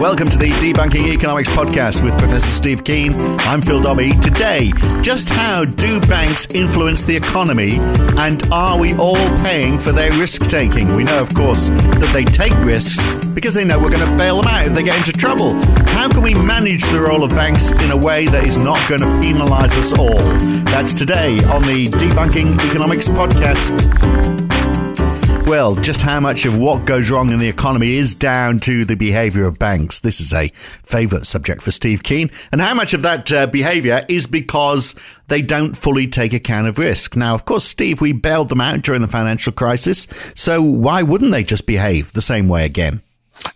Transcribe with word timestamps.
Welcome 0.00 0.28
to 0.28 0.38
the 0.38 0.50
Debunking 0.50 1.12
Economics 1.12 1.48
podcast 1.48 2.04
with 2.04 2.16
Professor 2.18 2.46
Steve 2.46 2.84
Keen. 2.84 3.12
I'm 3.40 3.60
Phil 3.60 3.80
Dobbie. 3.80 4.12
Today, 4.20 4.70
just 5.02 5.28
how 5.28 5.64
do 5.64 5.98
banks 6.02 6.46
influence 6.54 7.02
the 7.02 7.16
economy 7.16 7.78
and 8.16 8.40
are 8.52 8.78
we 8.78 8.94
all 8.94 9.16
paying 9.40 9.76
for 9.76 9.90
their 9.90 10.12
risk 10.12 10.42
taking? 10.48 10.94
We 10.94 11.02
know, 11.02 11.18
of 11.18 11.34
course, 11.34 11.70
that 11.70 12.10
they 12.12 12.24
take 12.24 12.56
risks 12.64 13.26
because 13.26 13.54
they 13.54 13.64
know 13.64 13.80
we're 13.80 13.90
going 13.90 14.08
to 14.08 14.16
bail 14.16 14.36
them 14.36 14.46
out 14.46 14.66
if 14.66 14.72
they 14.72 14.84
get 14.84 14.96
into 14.96 15.10
trouble. 15.10 15.54
How 15.88 16.08
can 16.08 16.22
we 16.22 16.32
manage 16.32 16.84
the 16.84 17.00
role 17.00 17.24
of 17.24 17.30
banks 17.30 17.72
in 17.72 17.90
a 17.90 17.96
way 17.96 18.28
that 18.28 18.44
is 18.44 18.56
not 18.56 18.78
going 18.88 19.00
to 19.00 19.20
penalize 19.20 19.76
us 19.76 19.92
all? 19.92 20.18
That's 20.66 20.94
today 20.94 21.42
on 21.42 21.62
the 21.62 21.88
Debunking 21.88 22.64
Economics 22.70 23.08
podcast. 23.08 24.47
Well, 25.48 25.76
just 25.76 26.02
how 26.02 26.20
much 26.20 26.44
of 26.44 26.58
what 26.58 26.84
goes 26.84 27.10
wrong 27.10 27.32
in 27.32 27.38
the 27.38 27.48
economy 27.48 27.94
is 27.94 28.14
down 28.14 28.58
to 28.60 28.84
the 28.84 28.96
behaviour 28.96 29.46
of 29.46 29.58
banks? 29.58 30.00
This 30.00 30.20
is 30.20 30.34
a 30.34 30.48
favourite 30.82 31.24
subject 31.24 31.62
for 31.62 31.70
Steve 31.70 32.02
Keen. 32.02 32.30
And 32.52 32.60
how 32.60 32.74
much 32.74 32.92
of 32.92 33.00
that 33.00 33.32
uh, 33.32 33.46
behaviour 33.46 34.04
is 34.10 34.26
because 34.26 34.94
they 35.28 35.40
don't 35.40 35.74
fully 35.74 36.06
take 36.06 36.34
account 36.34 36.66
of 36.66 36.78
risk? 36.78 37.16
Now, 37.16 37.32
of 37.34 37.46
course, 37.46 37.64
Steve, 37.64 38.02
we 38.02 38.12
bailed 38.12 38.50
them 38.50 38.60
out 38.60 38.82
during 38.82 39.00
the 39.00 39.08
financial 39.08 39.54
crisis. 39.54 40.06
So 40.34 40.60
why 40.60 41.02
wouldn't 41.02 41.30
they 41.30 41.44
just 41.44 41.64
behave 41.64 42.12
the 42.12 42.20
same 42.20 42.48
way 42.48 42.66
again? 42.66 43.00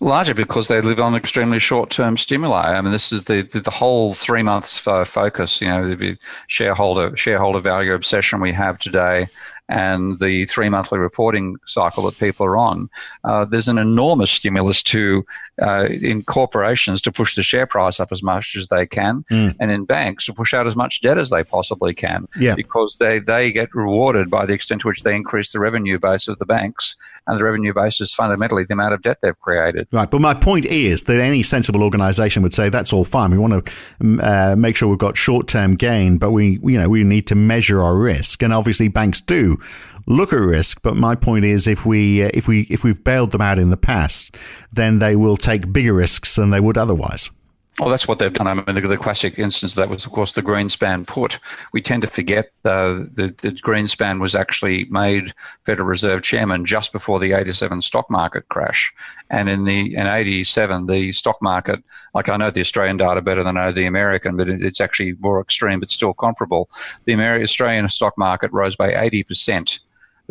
Largely 0.00 0.34
because 0.34 0.68
they 0.68 0.80
live 0.80 1.00
on 1.00 1.14
extremely 1.14 1.58
short-term 1.58 2.16
stimuli. 2.16 2.72
I 2.72 2.80
mean, 2.80 2.92
this 2.92 3.12
is 3.12 3.24
the 3.24 3.42
the, 3.42 3.60
the 3.60 3.70
whole 3.70 4.14
three 4.14 4.42
months 4.42 4.78
focus. 4.78 5.60
You 5.60 5.68
know, 5.68 5.94
the 5.94 6.16
shareholder 6.46 7.16
shareholder 7.16 7.58
value 7.58 7.92
obsession 7.92 8.40
we 8.40 8.52
have 8.52 8.78
today, 8.78 9.28
and 9.68 10.18
the 10.18 10.44
three 10.46 10.68
monthly 10.68 10.98
reporting 10.98 11.56
cycle 11.66 12.04
that 12.04 12.18
people 12.18 12.46
are 12.46 12.56
on, 12.56 12.90
uh, 13.24 13.44
there's 13.44 13.68
an 13.68 13.78
enormous 13.78 14.30
stimulus 14.30 14.82
to 14.82 15.24
uh, 15.60 15.88
in 15.90 16.22
corporations 16.22 17.02
to 17.02 17.12
push 17.12 17.36
the 17.36 17.42
share 17.42 17.66
price 17.66 18.00
up 18.00 18.10
as 18.10 18.22
much 18.22 18.56
as 18.56 18.68
they 18.68 18.86
can, 18.86 19.24
mm. 19.30 19.54
and 19.60 19.70
in 19.70 19.84
banks 19.84 20.26
to 20.26 20.32
push 20.32 20.54
out 20.54 20.66
as 20.66 20.76
much 20.76 21.00
debt 21.02 21.18
as 21.18 21.30
they 21.30 21.44
possibly 21.44 21.92
can. 21.92 22.26
Yeah. 22.38 22.54
Because 22.54 22.96
they, 22.98 23.18
they 23.18 23.52
get 23.52 23.74
rewarded 23.74 24.30
by 24.30 24.46
the 24.46 24.54
extent 24.54 24.80
to 24.82 24.88
which 24.88 25.02
they 25.02 25.14
increase 25.14 25.52
the 25.52 25.60
revenue 25.60 25.98
base 25.98 26.28
of 26.28 26.38
the 26.38 26.46
banks, 26.46 26.96
and 27.26 27.38
the 27.38 27.44
revenue 27.44 27.74
base 27.74 28.00
is 28.00 28.14
fundamentally 28.14 28.64
the 28.64 28.74
amount 28.74 28.94
of 28.94 29.02
debt 29.02 29.18
they've 29.22 29.38
created. 29.40 29.88
Right. 29.92 30.10
But 30.10 30.20
my 30.20 30.34
point 30.34 30.64
is 30.64 31.04
that 31.04 31.20
any 31.20 31.42
sensible 31.42 31.82
organization 31.82 32.42
would 32.42 32.54
say 32.54 32.68
that's 32.68 32.92
all 32.92 33.04
fine. 33.04 33.30
We 33.30 33.38
want 33.38 33.66
to 33.66 34.20
uh, 34.20 34.56
make 34.56 34.76
sure 34.76 34.88
we've 34.88 34.98
got 34.98 35.16
short 35.16 35.48
term 35.48 35.76
gain, 35.76 36.18
but 36.18 36.30
we 36.30 36.58
you 36.62 36.78
know 36.78 36.88
we 36.88 37.04
need 37.04 37.26
to 37.28 37.34
measure 37.34 37.82
our 37.82 37.94
risk, 37.94 38.42
and 38.42 38.52
obviously 38.52 38.88
banks 38.88 39.20
do 39.20 39.58
look 40.06 40.32
at 40.32 40.40
risk. 40.40 40.82
But 40.82 40.96
my 40.96 41.14
point 41.14 41.44
is, 41.44 41.66
if 41.66 41.86
we 41.86 42.22
uh, 42.22 42.30
if 42.34 42.48
we 42.48 42.62
if 42.62 42.84
we've 42.84 43.02
bailed 43.02 43.32
them 43.32 43.40
out 43.40 43.58
in 43.58 43.70
the 43.70 43.76
past, 43.76 44.36
then 44.72 44.98
they 44.98 45.16
will 45.16 45.36
take 45.36 45.72
bigger 45.72 45.94
risks 45.94 46.36
than 46.36 46.50
they 46.50 46.60
would 46.60 46.78
otherwise. 46.78 47.30
Well, 47.78 47.88
that's 47.88 48.06
what 48.06 48.18
they've 48.18 48.32
done. 48.32 48.46
I 48.46 48.54
mean, 48.54 48.64
the, 48.66 48.82
the, 48.82 48.98
classic 48.98 49.38
instance 49.38 49.72
of 49.72 49.76
that 49.76 49.88
was, 49.88 50.04
of 50.04 50.12
course, 50.12 50.32
the 50.32 50.42
Greenspan 50.42 51.06
put. 51.06 51.38
We 51.72 51.80
tend 51.80 52.02
to 52.02 52.10
forget 52.10 52.52
uh, 52.66 53.04
that, 53.14 53.38
Greenspan 53.64 54.20
was 54.20 54.34
actually 54.34 54.84
made 54.90 55.32
Federal 55.64 55.88
Reserve 55.88 56.20
Chairman 56.20 56.66
just 56.66 56.92
before 56.92 57.18
the 57.18 57.32
'87 57.32 57.80
stock 57.80 58.10
market 58.10 58.46
crash, 58.50 58.92
and 59.30 59.48
in 59.48 59.64
the 59.64 59.96
in 59.96 60.06
'87 60.06 60.84
the 60.84 61.12
stock 61.12 61.40
market, 61.40 61.82
like 62.14 62.28
I 62.28 62.36
know 62.36 62.50
the 62.50 62.60
Australian 62.60 62.98
data 62.98 63.22
better 63.22 63.42
than 63.42 63.56
I 63.56 63.64
know 63.64 63.72
the 63.72 63.86
American, 63.86 64.36
but 64.36 64.50
it, 64.50 64.62
it's 64.62 64.82
actually 64.82 65.14
more 65.20 65.40
extreme, 65.40 65.80
but 65.80 65.88
still 65.88 66.12
comparable. 66.12 66.68
The 67.06 67.14
American 67.14 67.44
Australian 67.44 67.88
stock 67.88 68.18
market 68.18 68.52
rose 68.52 68.76
by 68.76 68.94
80 68.94 69.22
percent 69.24 69.80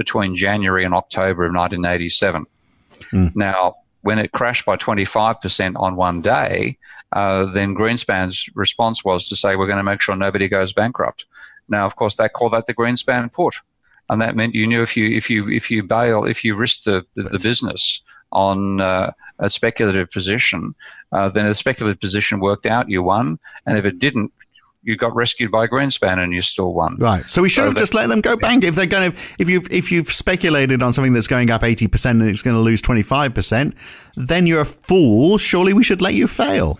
between 0.03 0.35
January 0.35 0.83
and 0.83 0.95
October 0.95 1.45
of 1.45 1.53
1987. 1.53 2.45
Mm. 3.11 3.35
Now, 3.35 3.75
when 4.01 4.17
it 4.17 4.31
crashed 4.31 4.65
by 4.65 4.77
25% 4.77 5.79
on 5.79 5.95
one 5.95 6.21
day, 6.21 6.77
uh, 7.11 7.45
then 7.45 7.75
Greenspan's 7.75 8.49
response 8.55 9.05
was 9.05 9.29
to 9.29 9.35
say, 9.35 9.55
we're 9.55 9.67
going 9.67 9.83
to 9.85 9.91
make 9.91 10.01
sure 10.01 10.15
nobody 10.15 10.47
goes 10.47 10.73
bankrupt. 10.73 11.25
Now, 11.69 11.85
of 11.85 11.95
course, 11.95 12.15
they 12.15 12.29
call 12.29 12.49
that 12.49 12.65
the 12.65 12.73
Greenspan 12.73 13.31
put. 13.31 13.55
And 14.09 14.19
that 14.21 14.35
meant 14.35 14.55
you 14.55 14.65
knew 14.67 14.81
if 14.81 14.97
you 14.97 15.05
if 15.19 15.29
you 15.29 15.47
if 15.49 15.71
you 15.71 15.83
bail 15.83 16.25
if 16.25 16.43
you 16.43 16.55
risk 16.55 16.83
the, 16.83 17.05
the, 17.15 17.23
the 17.23 17.39
business 17.39 18.01
on 18.31 18.81
uh, 18.81 19.11
a 19.39 19.49
speculative 19.49 20.11
position, 20.11 20.73
uh, 21.11 21.29
then 21.29 21.45
the 21.47 21.55
speculative 21.55 21.99
position 21.99 22.39
worked 22.39 22.65
out, 22.65 22.89
you 22.89 23.03
won. 23.03 23.39
And 23.65 23.77
if 23.77 23.85
it 23.85 23.99
didn't, 23.99 24.33
you 24.83 24.95
got 24.95 25.15
rescued 25.15 25.51
by 25.51 25.67
Greenspan 25.67 26.17
and 26.17 26.33
you 26.33 26.41
still 26.41 26.73
won. 26.73 26.97
Right. 26.97 27.23
So 27.25 27.41
we 27.41 27.49
should 27.49 27.61
so 27.61 27.65
have 27.67 27.77
just 27.77 27.93
let 27.93 28.09
them 28.09 28.21
go 28.21 28.35
bank 28.35 28.63
if 28.63 28.75
they're 28.75 28.85
going 28.85 29.11
to 29.11 29.17
if 29.37 29.49
you've 29.49 29.71
if 29.71 29.91
you've 29.91 30.11
speculated 30.11 30.81
on 30.81 30.93
something 30.93 31.13
that's 31.13 31.27
going 31.27 31.51
up 31.51 31.63
eighty 31.63 31.87
percent 31.87 32.21
and 32.21 32.29
it's 32.29 32.41
going 32.41 32.55
to 32.55 32.61
lose 32.61 32.81
twenty 32.81 33.03
five 33.03 33.33
percent, 33.33 33.75
then 34.15 34.47
you're 34.47 34.61
a 34.61 34.65
fool. 34.65 35.37
Surely 35.37 35.73
we 35.73 35.83
should 35.83 36.01
let 36.01 36.13
you 36.13 36.27
fail. 36.27 36.79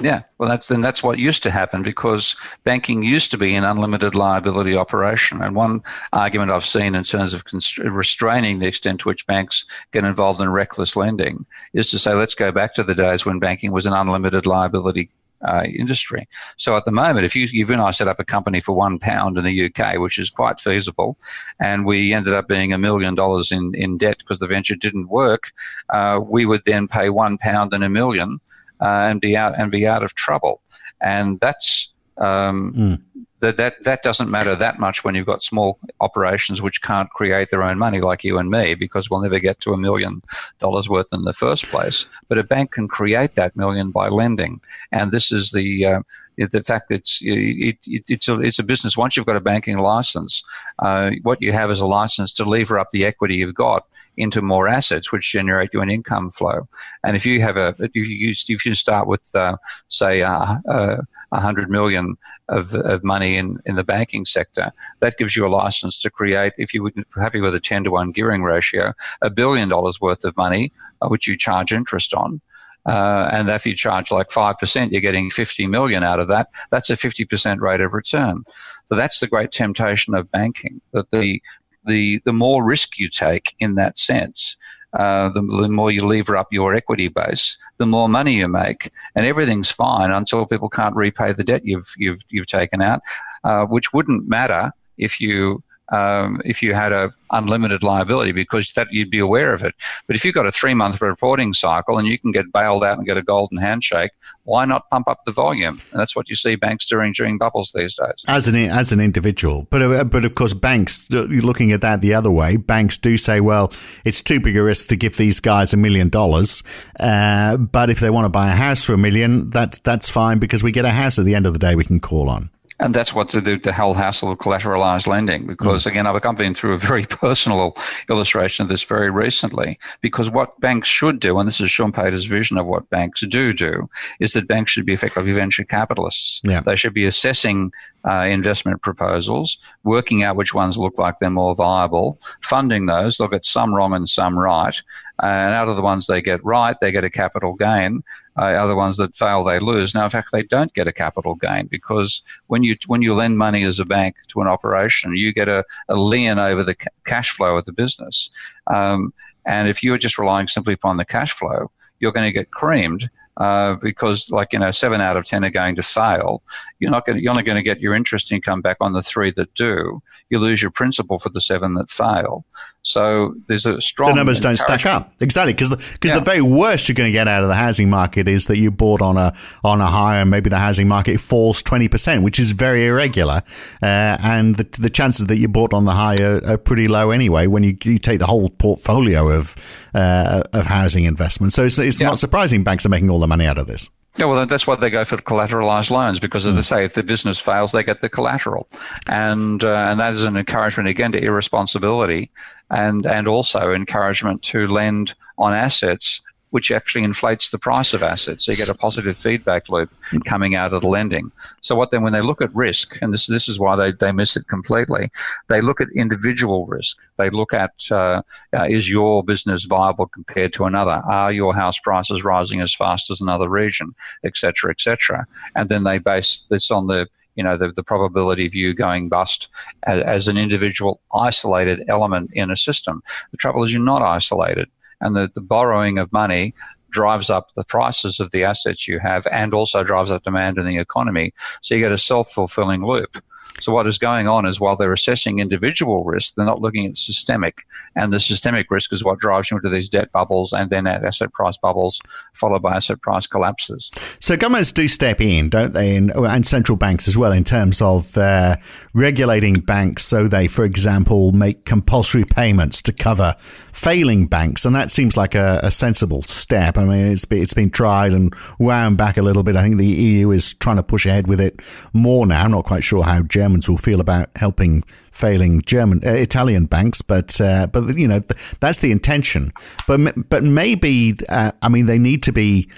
Yeah, 0.00 0.22
well, 0.38 0.48
that's 0.48 0.68
then 0.68 0.80
that's 0.80 1.02
what 1.02 1.18
used 1.18 1.42
to 1.42 1.50
happen 1.50 1.82
because 1.82 2.36
banking 2.62 3.02
used 3.02 3.32
to 3.32 3.38
be 3.38 3.54
an 3.56 3.64
unlimited 3.64 4.14
liability 4.14 4.76
operation. 4.76 5.42
And 5.42 5.56
one 5.56 5.82
argument 6.12 6.52
I've 6.52 6.64
seen 6.64 6.94
in 6.94 7.02
terms 7.02 7.34
of 7.34 7.44
const- 7.44 7.78
restraining 7.78 8.60
the 8.60 8.68
extent 8.68 9.00
to 9.00 9.08
which 9.08 9.26
banks 9.26 9.64
get 9.90 10.04
involved 10.04 10.40
in 10.40 10.50
reckless 10.50 10.94
lending 10.94 11.46
is 11.72 11.90
to 11.90 11.98
say, 11.98 12.14
let's 12.14 12.36
go 12.36 12.52
back 12.52 12.74
to 12.74 12.84
the 12.84 12.94
days 12.94 13.26
when 13.26 13.40
banking 13.40 13.72
was 13.72 13.86
an 13.86 13.92
unlimited 13.92 14.46
liability 14.46 15.10
uh, 15.42 15.64
industry. 15.64 16.28
So 16.56 16.76
at 16.76 16.84
the 16.84 16.92
moment, 16.92 17.24
if 17.24 17.34
you, 17.36 17.46
you 17.50 17.66
and 17.72 17.80
I 17.80 17.90
set 17.90 18.08
up 18.08 18.18
a 18.18 18.24
company 18.24 18.60
for 18.60 18.74
one 18.74 18.98
pound 18.98 19.38
in 19.38 19.44
the 19.44 19.66
UK, 19.66 19.98
which 19.98 20.18
is 20.18 20.30
quite 20.30 20.60
feasible, 20.60 21.16
and 21.60 21.86
we 21.86 22.12
ended 22.12 22.34
up 22.34 22.48
being 22.48 22.72
a 22.72 22.78
million 22.78 23.14
dollars 23.14 23.52
in, 23.52 23.74
in 23.74 23.98
debt 23.98 24.18
because 24.18 24.38
the 24.38 24.46
venture 24.46 24.74
didn't 24.74 25.08
work, 25.08 25.52
uh, 25.90 26.20
we 26.22 26.46
would 26.46 26.62
then 26.64 26.88
pay 26.88 27.10
one 27.10 27.38
pound 27.38 27.72
and 27.72 27.84
a 27.84 27.88
million 27.88 28.40
uh, 28.80 29.06
and 29.08 29.20
be 29.20 29.36
out 29.36 29.58
and 29.58 29.70
be 29.70 29.86
out 29.86 30.02
of 30.02 30.14
trouble. 30.14 30.60
And 31.00 31.38
that's 31.40 31.92
um, 32.16 32.74
mm 32.74 33.24
that, 33.40 33.56
that 33.56 33.82
that 33.84 34.02
doesn't 34.02 34.30
matter 34.30 34.54
that 34.56 34.78
much 34.78 35.04
when 35.04 35.14
you've 35.14 35.26
got 35.26 35.42
small 35.42 35.78
operations 36.00 36.60
which 36.60 36.82
can't 36.82 37.10
create 37.10 37.50
their 37.50 37.62
own 37.62 37.78
money 37.78 38.00
like 38.00 38.24
you 38.24 38.38
and 38.38 38.50
me 38.50 38.74
because 38.74 39.10
we'll 39.10 39.20
never 39.20 39.38
get 39.38 39.60
to 39.60 39.72
a 39.72 39.78
million 39.78 40.22
dollars 40.58 40.88
worth 40.88 41.12
in 41.12 41.22
the 41.22 41.32
first 41.32 41.66
place. 41.66 42.08
But 42.28 42.38
a 42.38 42.44
bank 42.44 42.72
can 42.72 42.88
create 42.88 43.34
that 43.36 43.56
million 43.56 43.90
by 43.90 44.08
lending, 44.08 44.60
and 44.92 45.12
this 45.12 45.30
is 45.30 45.52
the 45.52 45.84
uh, 45.84 46.00
the 46.36 46.60
fact 46.60 46.88
that 46.88 46.96
it's 46.96 47.20
it, 47.22 47.78
it, 47.86 48.04
it's 48.08 48.28
a 48.28 48.40
it's 48.40 48.58
a 48.58 48.64
business. 48.64 48.96
Once 48.96 49.16
you've 49.16 49.26
got 49.26 49.36
a 49.36 49.40
banking 49.40 49.78
license, 49.78 50.42
uh, 50.80 51.12
what 51.22 51.40
you 51.40 51.52
have 51.52 51.70
is 51.70 51.80
a 51.80 51.86
license 51.86 52.32
to 52.34 52.44
lever 52.44 52.78
up 52.78 52.90
the 52.90 53.04
equity 53.04 53.36
you've 53.36 53.54
got 53.54 53.86
into 54.16 54.42
more 54.42 54.68
assets, 54.68 55.12
which 55.12 55.32
generate 55.32 55.70
you 55.72 55.80
an 55.80 55.90
income 55.90 56.30
flow. 56.30 56.68
And 57.04 57.16
if 57.16 57.24
you 57.24 57.40
have 57.40 57.56
a 57.56 57.74
if 57.78 58.08
you 58.08 58.32
if 58.48 58.66
you 58.66 58.74
start 58.74 59.06
with 59.06 59.34
uh, 59.34 59.56
say 59.88 60.22
uh, 60.22 60.56
uh, 60.68 60.96
100 61.30 61.70
million 61.70 62.16
of, 62.48 62.74
of 62.74 63.04
money 63.04 63.36
in, 63.36 63.58
in 63.66 63.74
the 63.74 63.84
banking 63.84 64.24
sector. 64.24 64.72
That 65.00 65.18
gives 65.18 65.36
you 65.36 65.46
a 65.46 65.48
license 65.48 66.00
to 66.02 66.10
create, 66.10 66.52
if 66.58 66.72
you 66.72 66.82
were 66.82 66.92
happy 67.16 67.40
with 67.40 67.54
a 67.54 67.60
10 67.60 67.84
to 67.84 67.90
1 67.90 68.12
gearing 68.12 68.42
ratio, 68.42 68.94
a 69.22 69.30
billion 69.30 69.68
dollars 69.68 70.00
worth 70.00 70.24
of 70.24 70.36
money, 70.36 70.72
uh, 71.02 71.08
which 71.08 71.26
you 71.26 71.36
charge 71.36 71.72
interest 71.72 72.14
on. 72.14 72.40
Uh, 72.86 73.28
and 73.32 73.50
if 73.50 73.66
you 73.66 73.74
charge 73.74 74.10
like 74.10 74.30
5%, 74.30 74.90
you're 74.90 75.00
getting 75.00 75.30
50 75.30 75.66
million 75.66 76.02
out 76.02 76.20
of 76.20 76.28
that. 76.28 76.48
That's 76.70 76.88
a 76.88 76.94
50% 76.94 77.60
rate 77.60 77.80
of 77.80 77.92
return. 77.92 78.44
So 78.86 78.94
that's 78.94 79.20
the 79.20 79.26
great 79.26 79.50
temptation 79.50 80.14
of 80.14 80.30
banking, 80.30 80.80
that 80.92 81.10
the, 81.10 81.42
the, 81.84 82.22
the 82.24 82.32
more 82.32 82.64
risk 82.64 82.98
you 82.98 83.08
take 83.08 83.54
in 83.58 83.74
that 83.74 83.98
sense, 83.98 84.56
uh, 84.94 85.28
the, 85.28 85.42
the, 85.42 85.68
more 85.68 85.90
you 85.90 86.04
lever 86.04 86.36
up 86.36 86.52
your 86.52 86.74
equity 86.74 87.08
base, 87.08 87.58
the 87.76 87.86
more 87.86 88.08
money 88.08 88.34
you 88.34 88.48
make, 88.48 88.90
and 89.14 89.26
everything's 89.26 89.70
fine 89.70 90.10
until 90.10 90.46
people 90.46 90.68
can't 90.68 90.96
repay 90.96 91.32
the 91.32 91.44
debt 91.44 91.64
you've 91.64 91.92
you've 91.98 92.22
you've 92.30 92.46
taken 92.46 92.80
out, 92.80 93.00
uh, 93.44 93.66
which 93.66 93.92
wouldn't 93.92 94.28
matter 94.28 94.72
if 94.96 95.20
you 95.20 95.62
um, 95.92 96.40
if 96.44 96.62
you 96.62 96.74
had 96.74 96.92
a 96.92 97.12
unlimited 97.30 97.82
liability 97.82 98.32
because 98.32 98.72
that 98.72 98.88
you'd 98.90 99.10
be 99.10 99.18
aware 99.18 99.52
of 99.52 99.62
it. 99.62 99.74
But 100.06 100.16
if 100.16 100.24
you've 100.24 100.34
got 100.34 100.46
a 100.46 100.52
three 100.52 100.74
month 100.74 101.00
reporting 101.00 101.52
cycle 101.52 101.98
and 101.98 102.06
you 102.06 102.18
can 102.18 102.32
get 102.32 102.52
bailed 102.52 102.84
out 102.84 102.98
and 102.98 103.06
get 103.06 103.16
a 103.16 103.22
golden 103.22 103.58
handshake, 103.58 104.12
why 104.44 104.64
not 104.64 104.88
pump 104.90 105.08
up 105.08 105.20
the 105.24 105.32
volume? 105.32 105.78
And 105.92 106.00
that's 106.00 106.16
what 106.16 106.28
you 106.28 106.36
see 106.36 106.56
banks 106.56 106.86
doing 106.86 107.12
during 107.12 107.38
bubbles 107.38 107.72
these 107.74 107.94
days. 107.94 108.24
As 108.26 108.48
an 108.48 108.54
as 108.56 108.92
an 108.92 109.00
individual, 109.00 109.66
but 109.70 109.82
uh, 109.82 110.04
but 110.04 110.24
of 110.24 110.34
course 110.34 110.54
banks 110.54 111.08
uh, 111.12 111.22
looking 111.22 111.72
at 111.72 111.80
that 111.80 112.00
the 112.00 112.14
other 112.14 112.30
way, 112.30 112.56
banks 112.56 112.98
do 112.98 113.16
say, 113.16 113.40
well, 113.40 113.72
it's 114.04 114.22
too 114.22 114.40
big 114.40 114.56
a 114.56 114.62
risk 114.62 114.88
to 114.88 114.96
give 114.96 115.16
these 115.16 115.40
guys 115.40 115.72
a 115.72 115.76
million 115.76 116.08
dollars, 116.08 116.62
uh, 117.00 117.56
but 117.56 117.90
if 117.90 118.00
they 118.00 118.10
want 118.10 118.24
to 118.24 118.30
buy 118.30 118.50
a 118.50 118.56
house 118.56 118.84
for 118.84 118.94
a 118.94 118.98
million, 118.98 119.50
that's 119.50 119.78
that's 119.80 120.10
fine 120.10 120.38
because 120.38 120.62
we 120.62 120.72
get 120.72 120.84
a 120.84 120.90
house 120.90 121.18
at 121.18 121.24
the 121.24 121.34
end 121.34 121.46
of 121.46 121.52
the 121.52 121.58
day 121.58 121.74
we 121.74 121.84
can 121.84 122.00
call 122.00 122.28
on. 122.28 122.50
And 122.80 122.94
that's 122.94 123.14
what 123.14 123.28
to 123.30 123.40
do 123.40 123.58
the 123.58 123.72
whole 123.72 123.94
hassle 123.94 124.30
of 124.30 124.38
collateralized 124.38 125.06
lending. 125.06 125.46
Because 125.46 125.84
mm. 125.84 125.86
again, 125.88 126.06
I've, 126.06 126.36
been 126.36 126.54
through 126.54 126.74
a 126.74 126.78
very 126.78 127.04
personal 127.08 127.76
illustration 128.08 128.62
of 128.62 128.68
this 128.68 128.84
very 128.84 129.10
recently. 129.10 129.78
Because 130.00 130.30
what 130.30 130.58
banks 130.60 130.88
should 130.88 131.18
do, 131.18 131.38
and 131.38 131.48
this 131.48 131.60
is 131.60 131.70
Schumpeter's 131.70 132.26
vision 132.26 132.56
of 132.56 132.68
what 132.68 132.88
banks 132.90 133.20
do 133.26 133.52
do, 133.52 133.88
is 134.20 134.32
that 134.32 134.46
banks 134.46 134.72
should 134.72 134.86
be 134.86 134.92
effectively 134.92 135.32
venture 135.32 135.64
capitalists. 135.64 136.40
Yeah. 136.44 136.60
They 136.60 136.76
should 136.76 136.94
be 136.94 137.04
assessing 137.04 137.72
uh, 138.08 138.26
investment 138.28 138.82
proposals, 138.82 139.58
working 139.82 140.22
out 140.22 140.36
which 140.36 140.54
ones 140.54 140.78
look 140.78 140.98
like 140.98 141.18
they're 141.18 141.30
more 141.30 141.54
viable, 141.54 142.18
funding 142.42 142.86
those. 142.86 143.16
They'll 143.16 143.28
get 143.28 143.44
some 143.44 143.74
wrong 143.74 143.92
and 143.92 144.08
some 144.08 144.38
right. 144.38 144.80
And 145.20 145.52
out 145.52 145.68
of 145.68 145.76
the 145.76 145.82
ones 145.82 146.06
they 146.06 146.22
get 146.22 146.44
right, 146.44 146.76
they 146.80 146.92
get 146.92 147.04
a 147.04 147.10
capital 147.10 147.54
gain. 147.54 148.02
Uh, 148.38 148.52
other 148.52 148.76
ones 148.76 148.96
that 148.98 149.16
fail, 149.16 149.42
they 149.42 149.58
lose. 149.58 149.94
Now, 149.94 150.04
in 150.04 150.10
fact, 150.10 150.28
they 150.32 150.42
don't 150.42 150.72
get 150.72 150.86
a 150.86 150.92
capital 150.92 151.34
gain 151.34 151.66
because 151.66 152.22
when 152.46 152.62
you 152.62 152.76
when 152.86 153.02
you 153.02 153.14
lend 153.14 153.36
money 153.36 153.64
as 153.64 153.80
a 153.80 153.84
bank 153.84 154.14
to 154.28 154.40
an 154.40 154.46
operation, 154.46 155.16
you 155.16 155.32
get 155.32 155.48
a, 155.48 155.64
a 155.88 155.96
lien 155.96 156.38
over 156.38 156.62
the 156.62 156.74
ca- 156.74 156.90
cash 157.04 157.30
flow 157.30 157.56
of 157.56 157.64
the 157.64 157.72
business. 157.72 158.30
Um, 158.68 159.12
and 159.44 159.68
if 159.68 159.82
you're 159.82 159.98
just 159.98 160.18
relying 160.18 160.46
simply 160.46 160.74
upon 160.74 160.98
the 160.98 161.04
cash 161.04 161.32
flow, 161.32 161.70
you're 162.00 162.12
going 162.12 162.26
to 162.26 162.32
get 162.32 162.50
creamed 162.50 163.10
uh, 163.38 163.74
because 163.76 164.30
like 164.30 164.52
you 164.52 164.58
know 164.58 164.70
seven 164.70 165.00
out 165.00 165.16
of 165.16 165.24
ten 165.24 165.44
are 165.44 165.50
going 165.50 165.76
to 165.76 165.82
fail. 165.82 166.42
You're 166.78 166.90
not 166.90 167.06
going. 167.06 167.18
You're 167.20 167.30
only 167.30 167.42
going 167.42 167.56
to 167.56 167.62
get 167.62 167.80
your 167.80 167.94
interest 167.94 168.30
income 168.32 168.60
back 168.60 168.76
on 168.80 168.92
the 168.92 169.02
three 169.02 169.30
that 169.32 169.54
do. 169.54 170.02
You 170.28 170.38
lose 170.38 170.60
your 170.60 170.70
principal 170.70 171.18
for 171.18 171.30
the 171.30 171.40
seven 171.40 171.74
that 171.74 171.90
fail. 171.90 172.44
So 172.82 173.34
there's 173.48 173.66
a 173.66 173.80
strong. 173.80 174.10
The 174.10 174.16
numbers 174.16 174.40
don't 174.40 174.56
stack 174.56 174.86
up 174.86 175.12
exactly 175.20 175.52
because 175.52 175.70
because 175.70 175.98
the, 176.00 176.08
yeah. 176.08 176.18
the 176.18 176.24
very 176.24 176.40
worst 176.40 176.88
you're 176.88 176.94
going 176.94 177.08
to 177.08 177.12
get 177.12 177.28
out 177.28 177.42
of 177.42 177.48
the 177.48 177.54
housing 177.54 177.90
market 177.90 178.26
is 178.26 178.46
that 178.46 178.56
you 178.56 178.70
bought 178.70 179.02
on 179.02 179.16
a 179.18 179.34
on 179.62 179.80
a 179.80 179.86
high 179.86 180.18
and 180.18 180.30
maybe 180.30 180.48
the 180.48 180.58
housing 180.58 180.88
market 180.88 181.20
falls 181.20 181.62
twenty 181.62 181.88
percent, 181.88 182.22
which 182.22 182.38
is 182.38 182.52
very 182.52 182.86
irregular, 182.86 183.42
uh, 183.82 184.16
and 184.22 184.56
the 184.56 184.64
the 184.80 184.90
chances 184.90 185.26
that 185.26 185.36
you 185.36 185.48
bought 185.48 185.74
on 185.74 185.84
the 185.84 185.92
high 185.92 186.16
are, 186.16 186.40
are 186.46 186.56
pretty 186.56 186.88
low 186.88 187.10
anyway 187.10 187.46
when 187.46 187.62
you, 187.62 187.76
you 187.84 187.98
take 187.98 188.20
the 188.20 188.26
whole 188.26 188.48
portfolio 188.48 189.28
of 189.28 189.54
uh, 189.94 190.42
of 190.54 190.64
housing 190.64 191.04
investment. 191.04 191.52
So 191.52 191.66
it's, 191.66 191.78
it's 191.78 192.00
yeah. 192.00 192.08
not 192.08 192.18
surprising 192.18 192.64
banks 192.64 192.86
are 192.86 192.88
making 192.88 193.10
all 193.10 193.20
the 193.20 193.27
money 193.28 193.46
out 193.46 193.58
of 193.58 193.66
this. 193.66 193.90
Yeah, 194.16 194.24
well, 194.24 194.46
that's 194.46 194.66
why 194.66 194.74
they 194.74 194.90
go 194.90 195.04
for 195.04 195.16
collateralized 195.18 195.90
loans 195.92 196.18
because, 196.18 196.44
as 196.44 196.54
mm. 196.54 196.58
I 196.58 196.62
say, 196.62 196.84
if 196.84 196.94
the 196.94 197.04
business 197.04 197.38
fails, 197.38 197.70
they 197.70 197.84
get 197.84 198.00
the 198.00 198.08
collateral, 198.08 198.68
and 199.06 199.62
uh, 199.62 199.86
and 199.90 200.00
that 200.00 200.12
is 200.12 200.24
an 200.24 200.36
encouragement 200.36 200.88
again 200.88 201.12
to 201.12 201.22
irresponsibility, 201.22 202.30
and 202.68 203.06
and 203.06 203.28
also 203.28 203.72
encouragement 203.72 204.42
to 204.42 204.66
lend 204.66 205.14
on 205.38 205.54
assets 205.54 206.20
which 206.50 206.70
actually 206.70 207.04
inflates 207.04 207.50
the 207.50 207.58
price 207.58 207.92
of 207.92 208.02
assets. 208.02 208.44
So 208.44 208.52
you 208.52 208.58
get 208.58 208.68
a 208.68 208.74
positive 208.74 209.16
feedback 209.16 209.68
loop 209.68 209.90
coming 210.24 210.54
out 210.54 210.72
of 210.72 210.82
the 210.82 210.88
lending. 210.88 211.30
So 211.60 211.74
what 211.74 211.90
then 211.90 212.02
when 212.02 212.12
they 212.12 212.20
look 212.20 212.40
at 212.40 212.54
risk, 212.54 212.98
and 213.02 213.12
this 213.12 213.26
this 213.26 213.48
is 213.48 213.58
why 213.58 213.76
they, 213.76 213.92
they 213.92 214.12
miss 214.12 214.36
it 214.36 214.48
completely, 214.48 215.10
they 215.48 215.60
look 215.60 215.80
at 215.80 215.88
individual 215.94 216.66
risk. 216.66 216.98
They 217.16 217.30
look 217.30 217.52
at 217.52 217.72
uh, 217.90 218.22
uh, 218.56 218.64
is 218.64 218.90
your 218.90 219.22
business 219.22 219.64
viable 219.64 220.06
compared 220.06 220.52
to 220.54 220.64
another? 220.64 221.02
Are 221.06 221.32
your 221.32 221.54
house 221.54 221.78
prices 221.78 222.24
rising 222.24 222.60
as 222.60 222.74
fast 222.74 223.10
as 223.10 223.20
another 223.20 223.48
region, 223.48 223.94
etc., 224.24 224.70
etc. 224.70 225.26
And 225.54 225.68
then 225.68 225.84
they 225.84 225.98
base 225.98 226.44
this 226.50 226.70
on 226.70 226.86
the 226.86 227.08
you 227.34 227.44
know 227.44 227.56
the, 227.56 227.70
the 227.70 227.84
probability 227.84 228.44
of 228.46 228.54
you 228.54 228.74
going 228.74 229.08
bust 229.08 229.48
as, 229.84 230.02
as, 230.02 230.28
an 230.28 230.36
individual 230.36 231.00
isolated 231.14 231.84
element 231.88 232.30
in 232.32 232.50
a 232.50 232.56
system. 232.56 233.00
The 233.30 233.36
trouble 233.36 233.62
is 233.62 233.72
you're 233.72 233.80
not 233.80 234.02
isolated 234.02 234.68
and 235.00 235.14
the, 235.14 235.30
the 235.34 235.40
borrowing 235.40 235.98
of 235.98 236.12
money 236.12 236.54
drives 236.90 237.30
up 237.30 237.52
the 237.54 237.64
prices 237.64 238.18
of 238.18 238.30
the 238.30 238.44
assets 238.44 238.88
you 238.88 238.98
have 238.98 239.26
and 239.30 239.52
also 239.52 239.84
drives 239.84 240.10
up 240.10 240.24
demand 240.24 240.58
in 240.58 240.66
the 240.66 240.78
economy. 240.78 241.32
So 241.60 241.74
you 241.74 241.80
get 241.80 241.92
a 241.92 241.98
self 241.98 242.28
fulfilling 242.28 242.84
loop. 242.84 243.22
So 243.60 243.72
what 243.72 243.86
is 243.86 243.98
going 243.98 244.28
on 244.28 244.46
is 244.46 244.60
while 244.60 244.76
they're 244.76 244.92
assessing 244.92 245.40
individual 245.40 246.04
risk, 246.04 246.34
they're 246.34 246.46
not 246.46 246.60
looking 246.60 246.86
at 246.86 246.96
systemic. 246.96 247.66
And 247.96 248.12
the 248.12 248.20
systemic 248.20 248.70
risk 248.70 248.92
is 248.92 249.04
what 249.04 249.18
drives 249.18 249.50
you 249.50 249.56
into 249.56 249.68
these 249.68 249.88
debt 249.88 250.12
bubbles 250.12 250.52
and 250.52 250.70
then 250.70 250.86
asset 250.86 251.32
price 251.32 251.58
bubbles, 251.58 252.00
followed 252.34 252.62
by 252.62 252.76
asset 252.76 253.02
price 253.02 253.26
collapses. 253.26 253.90
So 254.20 254.36
governments 254.36 254.70
do 254.72 254.86
step 254.86 255.20
in, 255.20 255.48
don't 255.48 255.72
they? 255.72 255.96
And, 255.96 256.10
and 256.12 256.46
central 256.46 256.76
banks 256.76 257.08
as 257.08 257.18
well 257.18 257.32
in 257.32 257.44
terms 257.44 257.82
of 257.82 258.16
uh, 258.16 258.56
regulating 258.94 259.54
banks 259.54 260.04
so 260.04 260.28
they, 260.28 260.46
for 260.46 260.64
example, 260.64 261.32
make 261.32 261.64
compulsory 261.64 262.24
payments 262.24 262.80
to 262.82 262.92
cover 262.92 263.34
failing 263.78 264.26
banks. 264.26 264.64
And 264.64 264.74
that 264.74 264.90
seems 264.90 265.16
like 265.16 265.36
a, 265.36 265.60
a 265.62 265.70
sensible 265.70 266.22
step. 266.22 266.76
I 266.76 266.84
mean, 266.84 267.12
it's, 267.12 267.24
it's 267.30 267.54
been 267.54 267.70
tried 267.70 268.12
and 268.12 268.34
wound 268.58 268.98
back 268.98 269.16
a 269.16 269.22
little 269.22 269.44
bit. 269.44 269.54
I 269.54 269.62
think 269.62 269.78
the 269.78 269.86
EU 269.86 270.32
is 270.32 270.54
trying 270.54 270.76
to 270.76 270.82
push 270.82 271.06
ahead 271.06 271.28
with 271.28 271.40
it 271.40 271.60
more 271.92 272.26
now. 272.26 272.42
I'm 272.42 272.50
not 272.50 272.64
quite 272.64 272.82
sure 272.82 273.04
how 273.04 273.22
Germans 273.22 273.68
will 273.68 273.78
feel 273.78 274.00
about 274.00 274.30
helping 274.34 274.82
failing 275.12 275.62
German 275.62 276.00
uh, 276.04 276.10
Italian 276.10 276.66
banks, 276.66 277.02
but 277.02 277.40
uh, 277.40 277.68
but 277.68 277.96
you 277.96 278.08
know 278.08 278.18
th- 278.18 278.40
that's 278.58 278.80
the 278.80 278.90
intention. 278.90 279.52
But 279.86 280.28
but 280.28 280.42
maybe 280.42 281.14
uh, 281.28 281.52
I 281.62 281.68
mean 281.68 281.86
they 281.86 281.98
need 282.00 282.24
to 282.24 282.32
be 282.32 282.68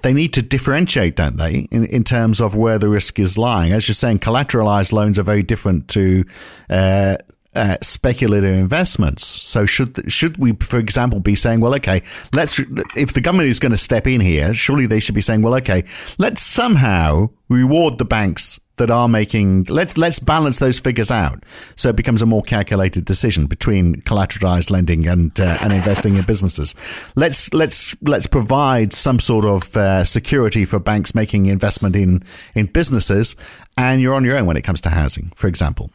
they 0.00 0.14
need 0.14 0.32
to 0.32 0.42
differentiate, 0.42 1.14
don't 1.16 1.36
they, 1.36 1.68
in, 1.70 1.84
in 1.84 2.04
terms 2.04 2.40
of 2.40 2.56
where 2.56 2.78
the 2.78 2.88
risk 2.88 3.18
is 3.18 3.36
lying? 3.36 3.72
As 3.72 3.86
you're 3.86 3.94
saying, 3.94 4.20
collateralized 4.20 4.94
loans 4.94 5.18
are 5.18 5.22
very 5.22 5.42
different 5.42 5.88
to 5.88 6.24
uh, 6.70 7.18
uh, 7.54 7.76
speculative 7.82 8.54
investments. 8.54 9.26
So 9.26 9.66
should 9.66 10.10
should 10.10 10.38
we, 10.38 10.52
for 10.52 10.78
example, 10.78 11.20
be 11.20 11.34
saying, 11.34 11.60
well, 11.60 11.74
okay, 11.76 12.02
let's 12.32 12.58
if 12.96 13.12
the 13.12 13.20
government 13.20 13.48
is 13.48 13.58
going 13.58 13.72
to 13.72 13.78
step 13.78 14.06
in 14.06 14.20
here, 14.20 14.54
surely 14.54 14.86
they 14.86 15.00
should 15.00 15.14
be 15.14 15.20
saying, 15.20 15.42
well, 15.42 15.54
okay, 15.56 15.84
let's 16.18 16.42
somehow 16.42 17.30
reward 17.48 17.98
the 17.98 18.04
banks 18.04 18.58
that 18.76 18.90
are 18.90 19.06
making 19.06 19.64
let's 19.64 19.98
let's 19.98 20.18
balance 20.18 20.58
those 20.58 20.78
figures 20.78 21.10
out. 21.10 21.44
So 21.76 21.90
it 21.90 21.96
becomes 21.96 22.22
a 22.22 22.26
more 22.26 22.42
calculated 22.42 23.04
decision 23.04 23.46
between 23.46 23.96
collateralized 24.02 24.70
lending 24.70 25.06
and 25.06 25.38
uh, 25.38 25.58
and 25.60 25.72
investing 25.72 26.16
in 26.16 26.24
businesses. 26.24 26.74
Let's 27.14 27.52
let's 27.52 27.94
let's 28.02 28.26
provide 28.26 28.92
some 28.94 29.20
sort 29.20 29.44
of 29.44 29.76
uh, 29.76 30.04
security 30.04 30.64
for 30.64 30.78
banks 30.78 31.14
making 31.14 31.46
investment 31.46 31.96
in 31.96 32.22
in 32.54 32.66
businesses 32.66 33.36
and 33.76 34.00
you're 34.00 34.14
on 34.14 34.24
your 34.24 34.36
own 34.36 34.46
when 34.46 34.56
it 34.56 34.62
comes 34.62 34.80
to 34.82 34.90
housing 34.90 35.32
for 35.34 35.48
example 35.48 35.90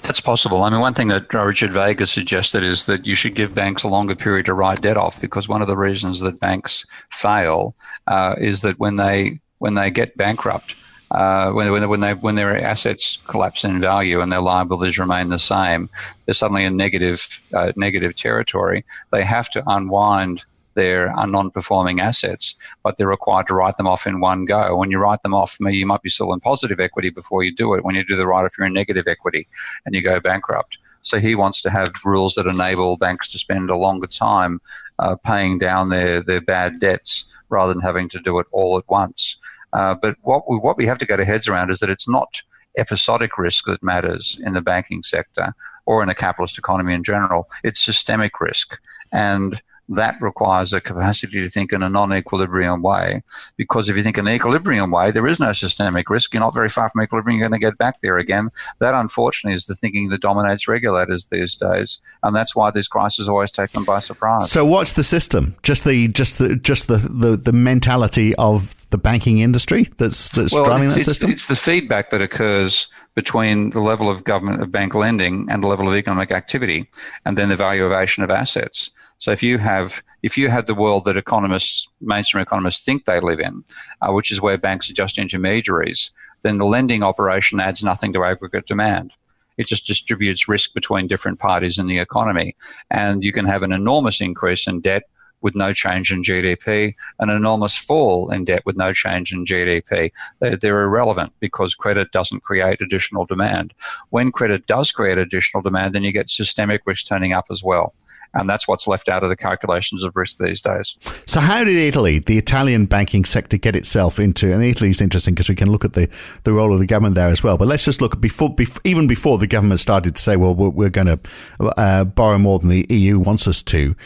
that's 0.00 0.20
possible. 0.20 0.62
I 0.62 0.70
mean, 0.70 0.80
one 0.80 0.94
thing 0.94 1.08
that 1.08 1.32
Richard 1.32 1.72
Vague 1.72 2.04
suggested 2.06 2.62
is 2.62 2.86
that 2.86 3.06
you 3.06 3.14
should 3.14 3.34
give 3.34 3.54
banks 3.54 3.82
a 3.82 3.88
longer 3.88 4.14
period 4.14 4.46
to 4.46 4.54
write 4.54 4.82
debt 4.82 4.96
off 4.96 5.20
because 5.20 5.48
one 5.48 5.62
of 5.62 5.68
the 5.68 5.76
reasons 5.76 6.20
that 6.20 6.40
banks 6.40 6.86
fail 7.10 7.74
uh, 8.06 8.34
is 8.38 8.60
that 8.62 8.78
when 8.78 8.96
they 8.96 9.40
when 9.58 9.74
they 9.74 9.90
get 9.90 10.16
bankrupt, 10.16 10.74
uh, 11.10 11.50
when, 11.52 11.70
when, 11.72 11.88
when, 11.88 12.00
they, 12.00 12.14
when 12.14 12.34
their 12.34 12.60
assets 12.62 13.18
collapse 13.26 13.64
in 13.64 13.80
value 13.80 14.20
and 14.20 14.30
their 14.30 14.40
liabilities 14.40 14.98
remain 14.98 15.30
the 15.30 15.38
same, 15.38 15.88
they're 16.24 16.34
suddenly 16.34 16.64
in 16.64 16.76
negative, 16.76 17.42
uh, 17.54 17.72
negative 17.76 18.14
territory. 18.14 18.84
They 19.10 19.24
have 19.24 19.50
to 19.50 19.62
unwind 19.66 20.44
their 20.78 21.12
non-performing 21.26 21.98
assets, 22.00 22.54
but 22.84 22.96
they're 22.96 23.16
required 23.18 23.48
to 23.48 23.54
write 23.54 23.76
them 23.78 23.88
off 23.88 24.06
in 24.06 24.20
one 24.20 24.44
go. 24.44 24.76
When 24.76 24.90
you 24.92 24.98
write 24.98 25.22
them 25.24 25.34
off, 25.34 25.56
you 25.60 25.86
might 25.86 26.02
be 26.02 26.08
still 26.16 26.32
in 26.32 26.40
positive 26.40 26.80
equity 26.80 27.10
before 27.10 27.42
you 27.42 27.52
do 27.52 27.74
it. 27.74 27.84
When 27.84 27.96
you 27.96 28.04
do 28.04 28.16
the 28.16 28.28
write-off, 28.28 28.54
you're 28.56 28.68
in 28.68 28.72
negative 28.72 29.06
equity 29.08 29.48
and 29.84 29.94
you 29.94 30.02
go 30.02 30.20
bankrupt. 30.20 30.78
So 31.02 31.18
he 31.18 31.34
wants 31.34 31.60
to 31.62 31.70
have 31.70 31.88
rules 32.04 32.34
that 32.34 32.46
enable 32.46 32.96
banks 32.96 33.32
to 33.32 33.38
spend 33.38 33.70
a 33.70 33.76
longer 33.76 34.06
time 34.06 34.60
uh, 35.00 35.16
paying 35.16 35.58
down 35.58 35.88
their, 35.88 36.22
their 36.22 36.40
bad 36.40 36.78
debts 36.78 37.26
rather 37.48 37.72
than 37.74 37.82
having 37.82 38.08
to 38.10 38.20
do 38.20 38.38
it 38.38 38.46
all 38.52 38.78
at 38.78 38.88
once. 38.88 39.38
Uh, 39.72 39.94
but 39.94 40.16
what 40.22 40.48
we, 40.48 40.56
what 40.58 40.76
we 40.76 40.86
have 40.86 40.98
to 40.98 41.06
get 41.06 41.18
our 41.18 41.26
heads 41.26 41.48
around 41.48 41.70
is 41.70 41.80
that 41.80 41.90
it's 41.90 42.08
not 42.08 42.42
episodic 42.76 43.36
risk 43.38 43.64
that 43.66 43.82
matters 43.82 44.38
in 44.46 44.52
the 44.54 44.60
banking 44.60 45.02
sector 45.02 45.52
or 45.86 46.02
in 46.02 46.08
a 46.08 46.14
capitalist 46.14 46.58
economy 46.58 46.94
in 46.94 47.02
general. 47.02 47.48
It's 47.64 47.80
systemic 47.80 48.40
risk. 48.40 48.78
And 49.12 49.60
that 49.88 50.16
requires 50.20 50.72
a 50.72 50.80
capacity 50.80 51.40
to 51.40 51.48
think 51.48 51.72
in 51.72 51.82
a 51.82 51.88
non-equilibrium 51.88 52.82
way. 52.82 53.22
Because 53.56 53.88
if 53.88 53.96
you 53.96 54.02
think 54.02 54.18
in 54.18 54.26
an 54.26 54.34
equilibrium 54.34 54.90
way, 54.90 55.10
there 55.10 55.26
is 55.26 55.40
no 55.40 55.52
systemic 55.52 56.10
risk. 56.10 56.34
You're 56.34 56.42
not 56.42 56.54
very 56.54 56.68
far 56.68 56.88
from 56.88 57.02
equilibrium. 57.02 57.38
You're 57.38 57.48
going 57.48 57.58
to 57.58 57.66
get 57.66 57.78
back 57.78 58.00
there 58.00 58.18
again. 58.18 58.50
That, 58.80 58.94
unfortunately, 58.94 59.54
is 59.54 59.66
the 59.66 59.74
thinking 59.74 60.08
that 60.10 60.20
dominates 60.20 60.68
regulators 60.68 61.26
these 61.26 61.56
days, 61.56 62.00
and 62.22 62.34
that's 62.36 62.54
why 62.54 62.70
these 62.70 62.88
crises 62.88 63.28
always 63.28 63.50
take 63.50 63.72
them 63.72 63.84
by 63.84 64.00
surprise. 64.00 64.50
So, 64.50 64.64
what's 64.64 64.92
the 64.92 65.02
system? 65.02 65.56
Just 65.62 65.84
the 65.84 66.08
just 66.08 66.38
the 66.38 66.56
just 66.56 66.88
the 66.88 66.96
the, 66.96 67.36
the 67.36 67.52
mentality 67.52 68.34
of 68.36 68.88
the 68.90 68.98
banking 68.98 69.38
industry 69.38 69.84
that's 69.96 70.30
that's 70.30 70.52
well, 70.52 70.64
driving 70.64 70.88
that 70.88 71.00
system. 71.00 71.30
It's 71.30 71.46
the 71.46 71.56
feedback 71.56 72.10
that 72.10 72.22
occurs 72.22 72.88
between 73.14 73.70
the 73.70 73.80
level 73.80 74.08
of 74.08 74.24
government 74.24 74.62
of 74.62 74.70
bank 74.70 74.94
lending 74.94 75.48
and 75.50 75.62
the 75.62 75.66
level 75.66 75.88
of 75.88 75.94
economic 75.94 76.30
activity, 76.30 76.88
and 77.24 77.36
then 77.36 77.48
the 77.48 77.56
valuation 77.56 78.22
of 78.22 78.30
assets. 78.30 78.90
So 79.18 79.32
if 79.32 79.42
you 79.42 79.58
have 79.58 80.02
if 80.22 80.36
you 80.36 80.48
had 80.48 80.66
the 80.66 80.74
world 80.74 81.04
that 81.04 81.16
economists, 81.16 81.86
mainstream 82.00 82.42
economists, 82.42 82.84
think 82.84 83.04
they 83.04 83.20
live 83.20 83.40
in, 83.40 83.62
uh, 84.00 84.12
which 84.12 84.32
is 84.32 84.40
where 84.40 84.58
banks 84.58 84.90
are 84.90 84.94
just 84.94 85.18
intermediaries, 85.18 86.10
then 86.42 86.58
the 86.58 86.64
lending 86.64 87.02
operation 87.02 87.60
adds 87.60 87.84
nothing 87.84 88.12
to 88.14 88.24
aggregate 88.24 88.66
demand. 88.66 89.12
It 89.56 89.66
just 89.66 89.86
distributes 89.86 90.48
risk 90.48 90.72
between 90.72 91.08
different 91.08 91.38
parties 91.38 91.78
in 91.78 91.86
the 91.86 91.98
economy, 91.98 92.56
and 92.90 93.22
you 93.22 93.32
can 93.32 93.44
have 93.44 93.62
an 93.62 93.72
enormous 93.72 94.20
increase 94.20 94.66
in 94.66 94.80
debt 94.80 95.04
with 95.40 95.54
no 95.54 95.72
change 95.72 96.10
in 96.12 96.22
GDP, 96.22 96.94
an 97.20 97.30
enormous 97.30 97.76
fall 97.76 98.30
in 98.30 98.44
debt 98.44 98.64
with 98.66 98.76
no 98.76 98.92
change 98.92 99.32
in 99.32 99.44
GDP. 99.44 100.10
They're, 100.40 100.56
they're, 100.56 100.82
irrelevant 100.82 101.32
because 101.38 101.74
credit 101.74 102.10
doesn't 102.12 102.42
create 102.42 102.80
additional 102.80 103.24
demand. 103.24 103.72
When 104.10 104.32
credit 104.32 104.66
does 104.66 104.90
create 104.90 105.18
additional 105.18 105.62
demand, 105.62 105.94
then 105.94 106.02
you 106.02 106.12
get 106.12 106.28
systemic 106.28 106.82
risk 106.86 107.06
turning 107.06 107.32
up 107.32 107.46
as 107.50 107.62
well. 107.62 107.94
And 108.34 108.48
that's 108.48 108.68
what's 108.68 108.86
left 108.86 109.08
out 109.08 109.22
of 109.22 109.30
the 109.30 109.36
calculations 109.36 110.04
of 110.04 110.14
risk 110.16 110.38
these 110.38 110.60
days. 110.60 110.96
So, 111.26 111.40
how 111.40 111.64
did 111.64 111.76
Italy, 111.76 112.18
the 112.18 112.38
Italian 112.38 112.86
banking 112.86 113.24
sector, 113.24 113.56
get 113.56 113.74
itself 113.74 114.18
into? 114.18 114.52
And 114.52 114.62
Italy 114.62 114.90
is 114.90 115.00
interesting 115.00 115.34
because 115.34 115.48
we 115.48 115.54
can 115.54 115.70
look 115.70 115.84
at 115.84 115.94
the, 115.94 116.08
the 116.44 116.52
role 116.52 116.72
of 116.72 116.78
the 116.78 116.86
government 116.86 117.14
there 117.14 117.28
as 117.28 117.42
well. 117.42 117.56
But 117.56 117.68
let's 117.68 117.84
just 117.84 118.00
look 118.00 118.20
before, 118.20 118.54
before 118.54 118.80
even 118.84 119.06
before 119.06 119.38
the 119.38 119.46
government 119.46 119.80
started 119.80 120.16
to 120.16 120.22
say, 120.22 120.36
well, 120.36 120.54
we're, 120.54 120.68
we're 120.68 120.90
going 120.90 121.06
to 121.06 121.18
uh, 121.60 122.04
borrow 122.04 122.38
more 122.38 122.58
than 122.58 122.68
the 122.68 122.86
EU 122.90 123.18
wants 123.18 123.48
us 123.48 123.62
to. 123.62 123.96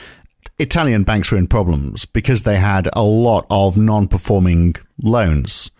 Italian 0.58 1.02
banks 1.02 1.32
were 1.32 1.38
in 1.38 1.48
problems 1.48 2.04
because 2.04 2.44
they 2.44 2.58
had 2.58 2.88
a 2.92 3.02
lot 3.02 3.46
of 3.50 3.76
non-performing 3.76 4.76
loans. 5.02 5.70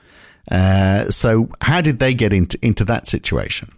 Uh, 0.51 1.09
so, 1.11 1.49
how 1.61 1.81
did 1.81 2.01
they 2.01 2.15
get 2.15 2.33
into 2.33 2.59
into 2.63 2.85
that 2.85 3.07
situation? 3.07 3.71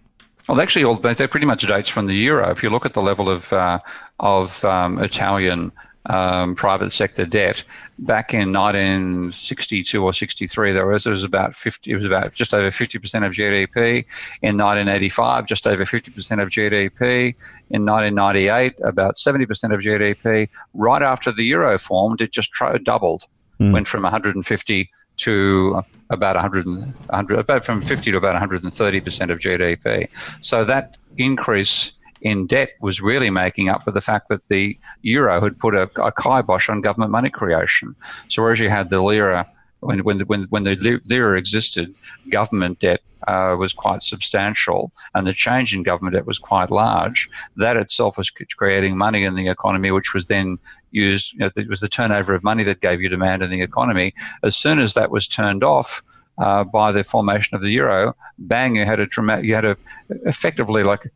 Well, 0.48 0.60
actually, 0.60 0.84
all 0.84 0.96
they 0.96 1.14
pretty 1.26 1.46
much 1.46 1.66
dates 1.66 1.88
from 1.88 2.06
the 2.06 2.14
euro. 2.14 2.50
If 2.50 2.62
you 2.62 2.70
look 2.70 2.84
at 2.84 2.92
the 2.92 3.02
level 3.02 3.30
of 3.30 3.52
uh, 3.52 3.78
of 4.20 4.64
um, 4.64 4.98
Italian 5.02 5.72
um, 6.06 6.54
private 6.54 6.92
sector 6.92 7.24
debt 7.24 7.64
back 7.98 8.34
in 8.34 8.52
1962 8.52 10.02
or 10.02 10.12
63 10.12 10.72
there 10.72 10.86
was 10.86 11.06
it 11.06 11.10
was 11.10 11.24
about 11.24 11.54
50 11.54 11.90
it 11.90 11.94
was 11.94 12.04
about 12.04 12.34
just 12.34 12.52
over 12.52 12.70
50 12.70 12.98
percent 12.98 13.24
of 13.24 13.32
GDP 13.32 14.04
in 14.42 14.58
1985 14.58 15.46
just 15.46 15.66
over 15.66 15.86
50 15.86 16.10
percent 16.10 16.40
of 16.40 16.50
GDP 16.50 17.34
in 17.70 17.86
1998 17.86 18.74
about 18.84 19.16
70 19.16 19.46
percent 19.46 19.72
of 19.72 19.80
GDP 19.80 20.48
right 20.74 21.02
after 21.02 21.32
the 21.32 21.44
euro 21.44 21.78
formed 21.78 22.20
it 22.20 22.32
just 22.32 22.52
doubled 22.82 23.24
mm. 23.58 23.72
went 23.72 23.88
from 23.88 24.02
150 24.02 24.90
to 25.18 25.82
about 26.10 26.36
100, 26.36 26.66
100 26.66 27.38
about 27.38 27.64
from 27.64 27.80
50 27.80 28.12
to 28.12 28.18
about 28.18 28.34
130 28.34 29.00
percent 29.00 29.30
of 29.30 29.38
GDP 29.38 30.08
so 30.42 30.64
that 30.64 30.98
increase 31.16 31.92
in 32.24 32.46
debt 32.46 32.70
was 32.80 33.00
really 33.00 33.30
making 33.30 33.68
up 33.68 33.82
for 33.82 33.90
the 33.92 34.00
fact 34.00 34.28
that 34.28 34.48
the 34.48 34.76
euro 35.02 35.40
had 35.40 35.58
put 35.58 35.74
a, 35.74 35.82
a 36.02 36.10
kibosh 36.10 36.68
on 36.68 36.80
government 36.80 37.12
money 37.12 37.30
creation. 37.30 37.94
So 38.28 38.42
whereas 38.42 38.58
you 38.60 38.70
had 38.70 38.88
the 38.88 39.02
lira, 39.02 39.46
when, 39.80 40.00
when, 40.00 40.20
when, 40.20 40.44
when 40.44 40.64
the 40.64 41.00
lira 41.04 41.38
existed, 41.38 41.94
government 42.30 42.78
debt 42.78 43.02
uh, 43.28 43.56
was 43.58 43.72
quite 43.72 44.02
substantial 44.02 44.90
and 45.14 45.26
the 45.26 45.32
change 45.32 45.74
in 45.74 45.82
government 45.82 46.14
debt 46.14 46.26
was 46.26 46.38
quite 46.38 46.70
large. 46.70 47.28
That 47.56 47.76
itself 47.76 48.16
was 48.16 48.30
creating 48.30 48.96
money 48.96 49.24
in 49.24 49.34
the 49.34 49.48
economy, 49.48 49.90
which 49.90 50.14
was 50.14 50.26
then 50.26 50.58
used, 50.94 51.32
you 51.34 51.40
know, 51.40 51.50
it 51.56 51.68
was 51.68 51.80
the 51.80 51.88
turnover 51.88 52.34
of 52.34 52.42
money 52.42 52.62
that 52.64 52.80
gave 52.80 53.02
you 53.02 53.08
demand 53.08 53.42
in 53.42 53.50
the 53.50 53.62
economy. 53.62 54.14
As 54.42 54.56
soon 54.56 54.78
as 54.78 54.94
that 54.94 55.10
was 55.10 55.28
turned 55.28 55.64
off, 55.64 56.02
uh, 56.38 56.64
by 56.64 56.90
the 56.90 57.04
formation 57.04 57.54
of 57.54 57.62
the 57.62 57.70
euro, 57.70 58.14
bang, 58.38 58.74
you 58.74 58.84
had 58.84 58.98
a 58.98 59.06
dramatic, 59.06 59.44
you 59.44 59.54
had 59.54 59.64
a 59.64 59.76
effectively 60.24 60.82
like 60.82 61.12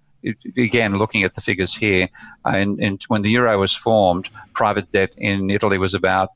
again, 0.57 0.97
looking 0.97 1.23
at 1.23 1.35
the 1.35 1.41
figures 1.41 1.75
here, 1.75 2.09
uh, 2.45 2.51
and, 2.51 2.81
and, 2.81 3.03
when 3.09 3.23
the 3.23 3.31
euro 3.31 3.59
was 3.61 3.75
formed, 3.75 4.29
private 4.53 4.91
debt 4.93 5.11
in 5.17 5.51
Italy 5.51 5.79
was 5.79 5.95
about 5.95 6.31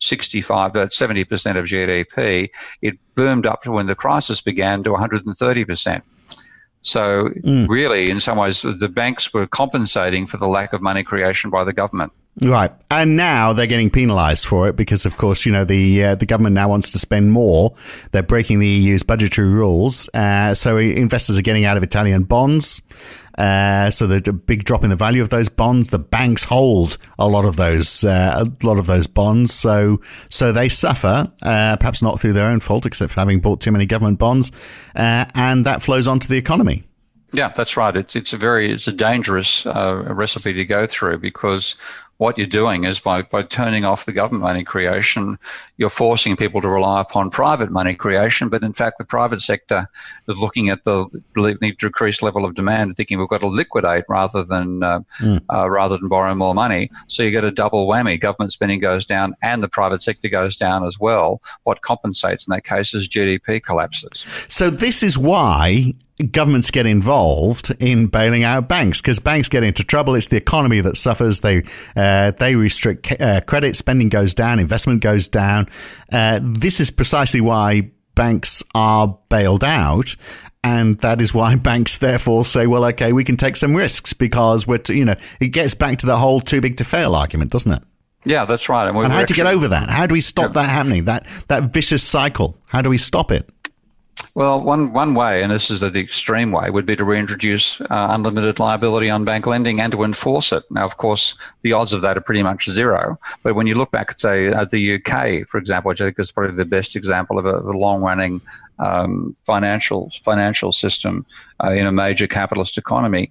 65, 0.00 0.70
about 0.70 0.90
70% 0.90 1.22
of 1.56 1.64
GDP. 1.64 2.50
It 2.82 2.98
boomed 3.14 3.46
up 3.46 3.62
to 3.62 3.72
when 3.72 3.86
the 3.86 3.94
crisis 3.94 4.40
began 4.40 4.82
to 4.84 4.90
130%. 4.90 6.02
So, 6.82 7.30
mm. 7.42 7.68
really, 7.68 8.10
in 8.10 8.20
some 8.20 8.36
ways, 8.36 8.62
the 8.62 8.90
banks 8.92 9.32
were 9.32 9.46
compensating 9.46 10.26
for 10.26 10.36
the 10.36 10.46
lack 10.46 10.72
of 10.72 10.82
money 10.82 11.02
creation 11.02 11.50
by 11.50 11.64
the 11.64 11.72
government. 11.72 12.12
Right, 12.42 12.72
and 12.90 13.16
now 13.16 13.52
they're 13.52 13.68
getting 13.68 13.90
penalised 13.90 14.46
for 14.46 14.68
it 14.68 14.74
because, 14.74 15.06
of 15.06 15.16
course, 15.16 15.46
you 15.46 15.52
know 15.52 15.64
the 15.64 16.02
uh, 16.02 16.14
the 16.16 16.26
government 16.26 16.54
now 16.54 16.68
wants 16.68 16.90
to 16.90 16.98
spend 16.98 17.30
more. 17.30 17.74
They're 18.10 18.24
breaking 18.24 18.58
the 18.58 18.66
EU's 18.66 19.04
budgetary 19.04 19.48
rules, 19.48 20.08
uh, 20.14 20.52
so 20.54 20.76
investors 20.78 21.38
are 21.38 21.42
getting 21.42 21.64
out 21.64 21.76
of 21.76 21.84
Italian 21.84 22.24
bonds. 22.24 22.82
Uh, 23.38 23.90
so 23.90 24.10
a 24.10 24.32
big 24.32 24.64
drop 24.64 24.84
in 24.84 24.90
the 24.90 24.96
value 24.96 25.22
of 25.22 25.28
those 25.28 25.48
bonds. 25.48 25.90
The 25.90 25.98
banks 25.98 26.44
hold 26.44 26.98
a 27.18 27.28
lot 27.28 27.44
of 27.44 27.54
those 27.54 28.02
uh, 28.02 28.44
a 28.44 28.66
lot 28.66 28.78
of 28.80 28.86
those 28.86 29.06
bonds, 29.06 29.54
so 29.54 30.00
so 30.28 30.50
they 30.50 30.68
suffer. 30.68 31.32
Uh, 31.40 31.76
perhaps 31.76 32.02
not 32.02 32.18
through 32.18 32.32
their 32.32 32.48
own 32.48 32.58
fault, 32.58 32.84
except 32.84 33.12
for 33.12 33.20
having 33.20 33.40
bought 33.40 33.60
too 33.60 33.70
many 33.70 33.86
government 33.86 34.18
bonds, 34.18 34.50
uh, 34.96 35.24
and 35.36 35.64
that 35.66 35.82
flows 35.82 36.08
onto 36.08 36.26
the 36.26 36.36
economy. 36.36 36.82
Yeah, 37.34 37.48
that's 37.48 37.76
right. 37.76 37.96
It's 37.96 38.14
it's 38.14 38.32
a 38.32 38.36
very 38.36 38.72
it's 38.72 38.86
a 38.86 38.92
dangerous 38.92 39.66
uh, 39.66 40.04
recipe 40.06 40.52
to 40.52 40.64
go 40.64 40.86
through 40.86 41.18
because 41.18 41.74
what 42.18 42.38
you're 42.38 42.46
doing 42.46 42.84
is 42.84 43.00
by, 43.00 43.22
by 43.22 43.42
turning 43.42 43.84
off 43.84 44.04
the 44.04 44.12
government 44.12 44.42
money 44.42 44.64
creation, 44.64 45.38
you're 45.76 45.88
forcing 45.88 46.36
people 46.36 46.60
to 46.60 46.68
rely 46.68 47.00
upon 47.00 47.30
private 47.30 47.70
money 47.70 47.94
creation. 47.94 48.48
But 48.48 48.62
in 48.62 48.72
fact, 48.72 48.98
the 48.98 49.04
private 49.04 49.40
sector 49.40 49.88
is 50.28 50.36
looking 50.36 50.68
at 50.68 50.84
the 50.84 51.06
need 51.36 51.78
to 51.80 51.88
decreased 51.88 52.22
level 52.22 52.44
of 52.44 52.54
demand 52.54 52.88
and 52.88 52.96
thinking 52.96 53.18
we've 53.18 53.28
got 53.28 53.40
to 53.40 53.48
liquidate 53.48 54.04
rather 54.08 54.44
than 54.44 54.82
uh, 54.82 55.00
mm. 55.20 55.40
uh, 55.52 55.68
rather 55.70 55.96
than 55.96 56.08
borrow 56.08 56.34
more 56.34 56.54
money. 56.54 56.90
So 57.08 57.22
you 57.22 57.30
get 57.30 57.44
a 57.44 57.50
double 57.50 57.88
whammy: 57.88 58.20
government 58.20 58.52
spending 58.52 58.80
goes 58.80 59.06
down 59.06 59.34
and 59.42 59.62
the 59.62 59.68
private 59.68 60.02
sector 60.02 60.28
goes 60.28 60.56
down 60.56 60.84
as 60.84 60.98
well. 60.98 61.40
What 61.64 61.82
compensates 61.82 62.46
in 62.46 62.52
that 62.52 62.64
case 62.64 62.94
is 62.94 63.08
GDP 63.08 63.62
collapses. 63.62 64.24
So 64.48 64.70
this 64.70 65.02
is 65.02 65.18
why 65.18 65.94
governments 66.30 66.70
get 66.70 66.86
involved 66.86 67.74
in 67.80 68.06
bailing 68.06 68.44
out 68.44 68.68
banks 68.68 69.00
because 69.00 69.18
banks 69.18 69.48
get 69.48 69.62
into 69.62 69.84
trouble. 69.84 70.14
It's 70.14 70.28
the 70.28 70.36
economy 70.36 70.80
that 70.80 70.96
suffers. 70.96 71.40
They 71.40 71.62
uh, 71.96 72.32
they 72.32 72.54
restrict 72.54 73.20
uh, 73.20 73.40
credit, 73.42 73.76
spending 73.76 74.08
goes 74.08 74.34
down, 74.34 74.58
investment 74.58 75.00
goes 75.00 75.28
down. 75.28 75.68
Uh, 76.12 76.40
this 76.42 76.80
is 76.80 76.90
precisely 76.90 77.40
why 77.40 77.90
banks 78.14 78.62
are 78.74 79.18
bailed 79.28 79.64
out. 79.64 80.16
And 80.62 80.98
that 81.00 81.20
is 81.20 81.34
why 81.34 81.56
banks 81.56 81.98
therefore 81.98 82.44
say, 82.44 82.66
well, 82.66 82.84
okay, 82.86 83.12
we 83.12 83.24
can 83.24 83.36
take 83.36 83.56
some 83.56 83.74
risks 83.74 84.12
because 84.12 84.66
we're, 84.66 84.78
t- 84.78 84.96
you 84.96 85.04
know, 85.04 85.16
it 85.40 85.48
gets 85.48 85.74
back 85.74 85.98
to 85.98 86.06
the 86.06 86.16
whole 86.16 86.40
too 86.40 86.60
big 86.60 86.78
to 86.78 86.84
fail 86.84 87.14
argument, 87.14 87.50
doesn't 87.50 87.72
it? 87.72 87.82
Yeah, 88.24 88.46
that's 88.46 88.70
right. 88.70 88.88
And, 88.88 88.96
and 88.96 89.12
how 89.12 89.24
to 89.24 89.34
get 89.34 89.46
over 89.46 89.68
that? 89.68 89.90
How 89.90 90.06
do 90.06 90.14
we 90.14 90.22
stop 90.22 90.54
yeah. 90.54 90.62
that 90.62 90.70
happening? 90.70 91.04
That 91.04 91.26
that 91.48 91.74
vicious 91.74 92.02
cycle. 92.02 92.58
How 92.68 92.80
do 92.80 92.88
we 92.88 92.96
stop 92.96 93.30
it? 93.30 93.50
Well, 94.34 94.60
one, 94.60 94.92
one 94.92 95.14
way, 95.14 95.42
and 95.42 95.52
this 95.52 95.70
is 95.70 95.78
the 95.78 95.96
extreme 95.96 96.50
way, 96.50 96.68
would 96.68 96.86
be 96.86 96.96
to 96.96 97.04
reintroduce 97.04 97.80
uh, 97.80 97.86
unlimited 98.10 98.58
liability 98.58 99.08
on 99.08 99.24
bank 99.24 99.46
lending 99.46 99.80
and 99.80 99.92
to 99.92 100.02
enforce 100.02 100.50
it. 100.50 100.64
Now, 100.72 100.84
of 100.84 100.96
course, 100.96 101.36
the 101.62 101.72
odds 101.72 101.92
of 101.92 102.00
that 102.00 102.16
are 102.16 102.20
pretty 102.20 102.42
much 102.42 102.68
zero. 102.68 103.16
But 103.44 103.54
when 103.54 103.68
you 103.68 103.76
look 103.76 103.92
back 103.92 104.10
at, 104.10 104.20
say, 104.20 104.48
at 104.48 104.70
the 104.70 104.94
UK, 104.96 105.46
for 105.48 105.58
example, 105.58 105.90
which 105.90 106.00
I 106.00 106.06
think 106.06 106.18
is 106.18 106.32
probably 106.32 106.56
the 106.56 106.64
best 106.64 106.96
example 106.96 107.38
of 107.38 107.46
a, 107.46 107.60
a 107.60 107.78
long 107.78 108.02
running 108.02 108.40
um, 108.80 109.36
financial 109.44 110.10
financial 110.20 110.72
system 110.72 111.24
uh, 111.62 111.70
in 111.70 111.86
a 111.86 111.92
major 111.92 112.26
capitalist 112.26 112.76
economy, 112.76 113.30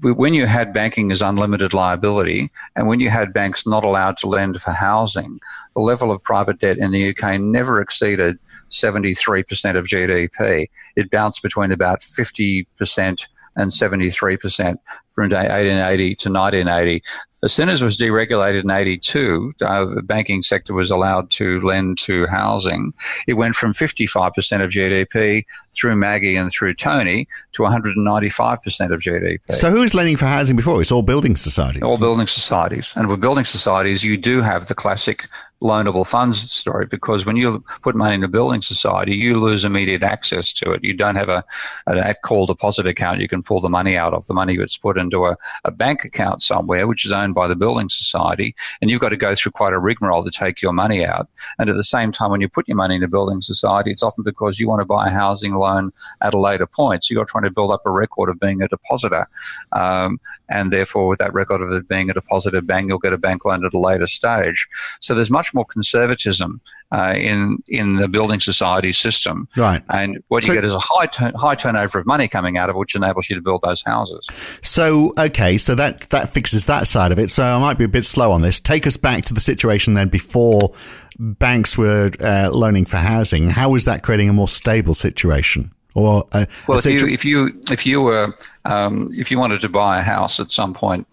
when 0.00 0.34
you 0.34 0.46
had 0.46 0.72
banking 0.72 1.10
as 1.10 1.22
unlimited 1.22 1.74
liability 1.74 2.50
and 2.76 2.86
when 2.86 3.00
you 3.00 3.10
had 3.10 3.32
banks 3.32 3.66
not 3.66 3.84
allowed 3.84 4.16
to 4.18 4.28
lend 4.28 4.60
for 4.60 4.70
housing, 4.70 5.40
the 5.74 5.80
level 5.80 6.10
of 6.10 6.22
private 6.22 6.58
debt 6.58 6.78
in 6.78 6.92
the 6.92 7.10
UK 7.10 7.40
never 7.40 7.80
exceeded 7.80 8.38
73% 8.70 9.76
of 9.76 9.86
GDP. 9.86 10.68
It 10.96 11.10
bounced 11.10 11.42
between 11.42 11.72
about 11.72 12.00
50% 12.00 13.26
and 13.58 13.70
73% 13.70 14.76
from 15.10 15.24
1880 15.24 16.14
to 16.14 16.30
1980. 16.30 17.02
The 17.42 17.48
soon 17.48 17.68
as 17.68 17.82
it 17.82 17.84
was 17.84 17.98
deregulated 17.98 18.64
in 18.64 18.70
82, 18.70 19.54
uh, 19.62 19.84
the 19.84 20.02
banking 20.02 20.42
sector 20.42 20.74
was 20.74 20.90
allowed 20.90 21.30
to 21.32 21.60
lend 21.60 21.98
to 21.98 22.26
housing. 22.26 22.92
It 23.26 23.34
went 23.34 23.54
from 23.54 23.72
55% 23.72 24.64
of 24.64 24.70
GDP 24.70 25.44
through 25.72 25.96
Maggie 25.96 26.36
and 26.36 26.50
through 26.50 26.74
Tony 26.74 27.28
to 27.52 27.62
195% 27.62 28.92
of 28.92 29.00
GDP. 29.00 29.38
So 29.50 29.70
who 29.70 29.80
was 29.80 29.94
lending 29.94 30.16
for 30.16 30.26
housing 30.26 30.56
before? 30.56 30.80
It's 30.80 30.92
all 30.92 31.02
building 31.02 31.36
societies. 31.36 31.82
All 31.82 31.98
building 31.98 32.26
societies. 32.26 32.92
And 32.96 33.08
with 33.08 33.20
building 33.20 33.44
societies, 33.44 34.04
you 34.04 34.16
do 34.16 34.40
have 34.40 34.68
the 34.68 34.74
classic 34.74 35.26
loanable 35.62 36.06
funds 36.06 36.50
story 36.52 36.86
because 36.86 37.26
when 37.26 37.36
you 37.36 37.64
put 37.82 37.96
money 37.96 38.14
in 38.14 38.22
a 38.22 38.28
building 38.28 38.62
society, 38.62 39.14
you 39.14 39.38
lose 39.38 39.64
immediate 39.64 40.02
access 40.02 40.52
to 40.52 40.72
it. 40.72 40.84
You 40.84 40.94
don't 40.94 41.16
have 41.16 41.28
a 41.28 41.44
an 41.86 42.14
call 42.22 42.46
deposit 42.46 42.86
account 42.86 43.20
you 43.20 43.28
can 43.28 43.42
pull 43.42 43.60
the 43.60 43.68
money 43.68 43.96
out 43.96 44.14
of. 44.14 44.26
The 44.26 44.34
money 44.34 44.56
gets 44.56 44.76
put 44.76 44.96
into 44.96 45.26
a, 45.26 45.36
a 45.64 45.70
bank 45.70 46.04
account 46.04 46.42
somewhere, 46.42 46.86
which 46.86 47.04
is 47.04 47.12
owned 47.12 47.34
by 47.34 47.48
the 47.48 47.56
building 47.56 47.88
society, 47.88 48.54
and 48.80 48.90
you've 48.90 49.00
got 49.00 49.08
to 49.10 49.16
go 49.16 49.34
through 49.34 49.52
quite 49.52 49.72
a 49.72 49.78
rigmarole 49.78 50.24
to 50.24 50.30
take 50.30 50.62
your 50.62 50.72
money 50.72 51.04
out. 51.04 51.28
And 51.58 51.68
at 51.68 51.76
the 51.76 51.84
same 51.84 52.12
time, 52.12 52.30
when 52.30 52.40
you 52.40 52.48
put 52.48 52.68
your 52.68 52.76
money 52.76 52.96
in 52.96 53.02
a 53.02 53.08
building 53.08 53.40
society, 53.40 53.90
it's 53.90 54.02
often 54.02 54.24
because 54.24 54.60
you 54.60 54.68
want 54.68 54.80
to 54.80 54.86
buy 54.86 55.08
a 55.08 55.10
housing 55.10 55.54
loan 55.54 55.92
at 56.20 56.34
a 56.34 56.38
later 56.38 56.66
point. 56.66 57.04
So 57.04 57.14
you're 57.14 57.24
trying 57.24 57.44
to 57.44 57.50
build 57.50 57.72
up 57.72 57.82
a 57.84 57.90
record 57.90 58.28
of 58.28 58.38
being 58.38 58.62
a 58.62 58.68
depositor. 58.68 59.28
Um, 59.72 60.20
and 60.48 60.72
therefore, 60.72 61.08
with 61.08 61.18
that 61.18 61.34
record 61.34 61.60
of 61.60 61.70
it 61.72 61.88
being 61.88 62.08
a 62.10 62.14
depositor, 62.14 62.62
bank, 62.62 62.88
you'll 62.88 62.98
get 62.98 63.12
a 63.12 63.18
bank 63.18 63.44
loan 63.44 63.64
at 63.64 63.74
a 63.74 63.78
later 63.78 64.06
stage. 64.06 64.66
So 65.00 65.14
there's 65.14 65.30
much 65.30 65.47
more 65.54 65.64
conservatism 65.64 66.60
uh, 66.92 67.14
in 67.16 67.62
in 67.68 67.96
the 67.96 68.08
building 68.08 68.40
society 68.40 68.92
system. 68.92 69.48
Right. 69.56 69.82
And 69.90 70.22
what 70.28 70.46
you 70.46 70.54
get 70.54 70.64
is 70.64 70.74
a 70.74 70.78
high 70.78 71.06
turn, 71.06 71.34
high 71.34 71.54
turnover 71.54 71.98
of 71.98 72.06
money 72.06 72.28
coming 72.28 72.56
out 72.56 72.70
of 72.70 72.76
which 72.76 72.94
enables 72.94 73.28
you 73.28 73.36
to 73.36 73.42
build 73.42 73.62
those 73.62 73.82
houses. 73.82 74.26
So 74.62 75.12
okay, 75.18 75.58
so 75.58 75.74
that 75.74 76.08
that 76.10 76.30
fixes 76.30 76.66
that 76.66 76.86
side 76.86 77.12
of 77.12 77.18
it. 77.18 77.30
So 77.30 77.44
I 77.44 77.58
might 77.58 77.78
be 77.78 77.84
a 77.84 77.88
bit 77.88 78.04
slow 78.04 78.32
on 78.32 78.42
this. 78.42 78.60
Take 78.60 78.86
us 78.86 78.96
back 78.96 79.24
to 79.26 79.34
the 79.34 79.40
situation 79.40 79.94
then 79.94 80.08
before 80.08 80.72
banks 81.18 81.76
were 81.76 82.10
uh, 82.20 82.50
loaning 82.52 82.84
for 82.84 82.98
housing. 82.98 83.50
How 83.50 83.70
was 83.70 83.84
that 83.84 84.02
creating 84.02 84.28
a 84.28 84.32
more 84.32 84.48
stable 84.48 84.94
situation? 84.94 85.72
Or 85.98 86.28
a, 86.32 86.46
well, 86.68 86.78
a 86.78 86.90
if 86.90 87.02
you 87.02 87.08
if 87.08 87.24
you 87.24 87.60
if 87.70 87.84
you 87.84 88.00
were 88.00 88.34
um, 88.64 89.08
if 89.12 89.30
you 89.30 89.38
wanted 89.38 89.60
to 89.62 89.68
buy 89.68 89.98
a 89.98 90.02
house 90.02 90.38
at 90.38 90.50
some 90.50 90.72
point, 90.72 91.06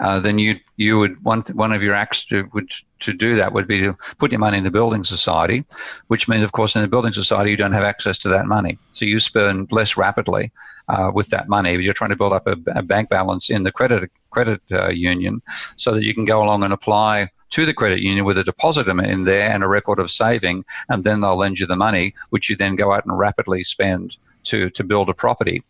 uh, 0.00 0.18
then 0.18 0.38
you 0.38 0.58
you 0.76 0.98
would 0.98 1.22
one 1.24 1.42
one 1.52 1.72
of 1.72 1.82
your 1.82 1.94
acts 1.94 2.24
to, 2.26 2.48
would 2.52 2.72
to 3.00 3.12
do 3.12 3.36
that 3.36 3.52
would 3.52 3.68
be 3.68 3.80
to 3.80 3.96
put 4.18 4.32
your 4.32 4.40
money 4.40 4.58
in 4.58 4.64
the 4.64 4.70
building 4.70 5.04
society, 5.04 5.64
which 6.08 6.28
means, 6.28 6.42
of 6.42 6.52
course, 6.52 6.74
in 6.74 6.82
the 6.82 6.88
building 6.88 7.12
society 7.12 7.50
you 7.50 7.56
don't 7.56 7.72
have 7.72 7.84
access 7.84 8.18
to 8.18 8.28
that 8.28 8.46
money, 8.46 8.78
so 8.92 9.04
you 9.04 9.20
spend 9.20 9.70
less 9.70 9.96
rapidly 9.96 10.50
uh, 10.88 11.10
with 11.14 11.28
that 11.28 11.48
money. 11.48 11.76
But 11.76 11.84
you're 11.84 11.92
trying 11.92 12.10
to 12.10 12.16
build 12.16 12.32
up 12.32 12.46
a, 12.46 12.56
a 12.74 12.82
bank 12.82 13.10
balance 13.10 13.48
in 13.48 13.62
the 13.62 13.72
credit 13.72 14.10
credit 14.30 14.60
uh, 14.72 14.88
union, 14.88 15.42
so 15.76 15.92
that 15.92 16.04
you 16.04 16.14
can 16.14 16.24
go 16.24 16.42
along 16.42 16.64
and 16.64 16.72
apply 16.72 17.30
to 17.50 17.66
the 17.66 17.74
credit 17.74 18.00
union 18.00 18.24
with 18.24 18.38
a 18.38 18.44
deposit 18.44 18.88
in 18.88 19.24
there 19.24 19.50
and 19.50 19.62
a 19.62 19.68
record 19.68 19.98
of 19.98 20.10
saving, 20.10 20.64
and 20.88 21.04
then 21.04 21.20
they'll 21.20 21.36
lend 21.36 21.60
you 21.60 21.66
the 21.66 21.76
money, 21.76 22.14
which 22.30 22.48
you 22.48 22.56
then 22.56 22.76
go 22.76 22.92
out 22.92 23.04
and 23.04 23.18
rapidly 23.18 23.62
spend 23.62 24.16
to 24.44 24.70
to 24.70 24.84
build 24.84 25.08
a 25.08 25.14
property. 25.14 25.62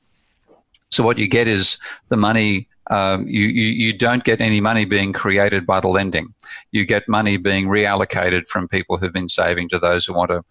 So 0.90 1.02
what 1.02 1.18
you 1.18 1.28
get 1.28 1.48
is 1.48 1.78
the 2.08 2.16
money. 2.16 2.68
Um, 2.90 3.26
you, 3.28 3.46
you, 3.46 3.68
you 3.68 3.92
don't 3.92 4.24
get 4.24 4.40
any 4.40 4.60
money 4.60 4.84
being 4.84 5.12
created 5.12 5.64
by 5.64 5.80
the 5.80 5.88
lending. 5.88 6.34
You 6.72 6.84
get 6.84 7.08
money 7.08 7.36
being 7.36 7.68
reallocated 7.68 8.48
from 8.48 8.66
people 8.68 8.98
who've 8.98 9.12
been 9.12 9.28
saving 9.28 9.68
to 9.70 9.78
those 9.78 10.04
who 10.04 10.12
want 10.12 10.30
to 10.30 10.44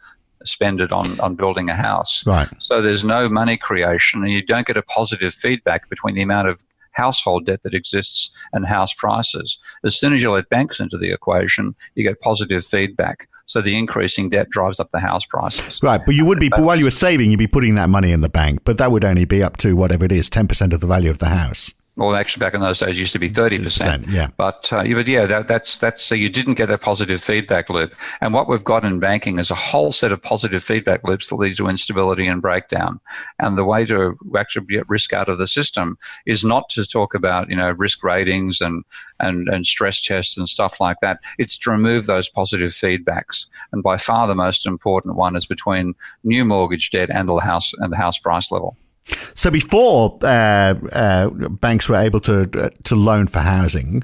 spend 0.46 0.82
it 0.82 0.92
on, 0.92 1.20
on 1.20 1.36
building 1.36 1.70
a 1.70 1.75
house. 1.75 2.25
Right. 2.25 2.48
So 2.58 2.82
there's 2.82 3.04
no 3.04 3.30
money 3.30 3.58
creation, 3.58 4.24
and 4.24 4.32
you 4.32 4.42
don't 4.42 4.66
get 4.66 4.78
a 4.78 4.82
positive 4.82 5.34
feedback 5.34 5.90
between 5.90 6.16
the 6.16 6.22
amount 6.22 6.48
of 6.48 6.63
household 6.94 7.46
debt 7.46 7.63
that 7.63 7.74
exists 7.74 8.32
and 8.54 8.66
house 8.66 8.94
prices. 8.94 9.60
As 9.84 9.96
soon 10.00 10.13
as 10.13 10.24
you 10.24 10.32
let 10.32 10.50
banks 10.50 10.80
into 10.80 10.98
the 10.98 11.12
equation, 11.12 11.75
you 11.96 12.04
get 12.04 12.22
positive 12.22 12.66
feedback. 12.66 13.28
So 13.51 13.62
the 13.62 13.77
increasing 13.77 14.29
debt 14.29 14.50
drives 14.50 14.79
up 14.79 14.91
the 14.91 15.01
house 15.01 15.25
prices. 15.25 15.81
Right, 15.84 16.00
but 16.05 16.15
you 16.15 16.24
would 16.25 16.39
be 16.39 16.50
while 16.55 16.77
you 16.77 16.86
were 16.86 16.89
saving, 16.89 17.31
you'd 17.31 17.38
be 17.38 17.48
putting 17.48 17.75
that 17.75 17.89
money 17.89 18.13
in 18.13 18.22
the 18.22 18.29
bank, 18.29 18.62
but 18.63 18.77
that 18.77 18.93
would 18.93 19.03
only 19.03 19.25
be 19.25 19.43
up 19.43 19.58
to 19.58 19.75
whatever 19.75 20.05
it 20.05 20.13
is, 20.13 20.29
ten 20.29 20.48
percent 20.48 20.72
of 20.72 20.79
the 20.79 20.88
value 20.88 21.10
of 21.10 21.20
the 21.20 21.27
house 21.27 21.74
well, 21.98 22.15
actually, 22.15 22.39
back 22.39 22.53
in 22.53 22.62
those 22.62 22.79
days, 22.79 22.98
used 22.98 23.12
to 23.13 23.19
be 23.19 23.27
thirty 23.27 23.60
percent. 23.60 24.07
Yeah, 24.07 24.29
but 24.38 24.71
uh, 24.71 24.83
but 24.93 25.07
yeah, 25.07 25.25
that, 25.25 25.50
that's 25.50 25.77
that's 25.77 26.01
so 26.01 26.15
you 26.15 26.29
didn't 26.29 26.53
get 26.53 26.71
a 26.71 26.77
positive 26.77 27.21
feedback 27.21 27.69
loop. 27.69 27.93
And 28.21 28.33
what 28.33 28.48
we've 28.48 28.63
got 28.63 28.86
in 28.86 29.00
banking 29.00 29.39
is 29.39 29.51
a 29.51 29.55
whole 29.55 29.91
set 29.91 30.13
of 30.13 30.21
positive 30.21 30.63
feedback 30.63 31.05
loops 31.05 31.27
that 31.27 31.36
lead 31.36 31.57
to 31.57 31.67
instability 31.67 32.27
and 32.27 32.41
breakdown. 32.41 33.01
And 33.39 33.57
the 33.57 33.65
way 33.65 33.86
to 33.88 34.17
actually 34.38 34.67
get 34.67 34.88
risk 34.88 35.12
out 35.12 35.27
of 35.27 35.38
the 35.38 35.48
system 35.48 35.98
is 36.25 36.45
not 36.45 36.69
to 36.69 36.86
talk 36.86 37.13
about 37.13 37.50
you 37.50 37.57
know 37.57 37.71
risk 37.71 38.05
ratings 38.05 38.62
and 38.62 38.86
and 39.19 39.50
and 39.50 39.65
stress 39.65 40.01
tests 40.01 40.38
and 40.38 40.48
stuff 40.48 40.79
like 40.79 40.98
that. 41.01 41.19
It's 41.38 41.57
to 41.60 41.71
remove 41.71 42.05
those 42.05 42.29
positive 42.29 42.71
feedbacks. 42.71 43.48
And 43.74 43.83
by 43.83 43.98
far, 43.98 44.27
the 44.27 44.36
most 44.36 44.65
important 44.65 45.17
one 45.17 45.36
is 45.36 45.45
between 45.45 45.95
new 46.24 46.45
mortgage 46.45 46.89
debt 46.89 47.10
and 47.12 47.27
the 47.27 47.36
house 47.39 47.74
and 47.74 47.91
the 47.91 47.98
house 47.98 48.17
price 48.17 48.50
level. 48.50 48.77
So 49.36 49.50
before 49.50 50.20
uh, 50.22 50.75
uh, 50.91 51.29
banks 51.50 51.89
were 51.89 51.96
able 51.96 52.20
to 52.22 52.50
uh, 52.53 52.70
to 52.84 52.96
loan 52.96 53.27
for 53.27 53.39
housing, 53.39 54.03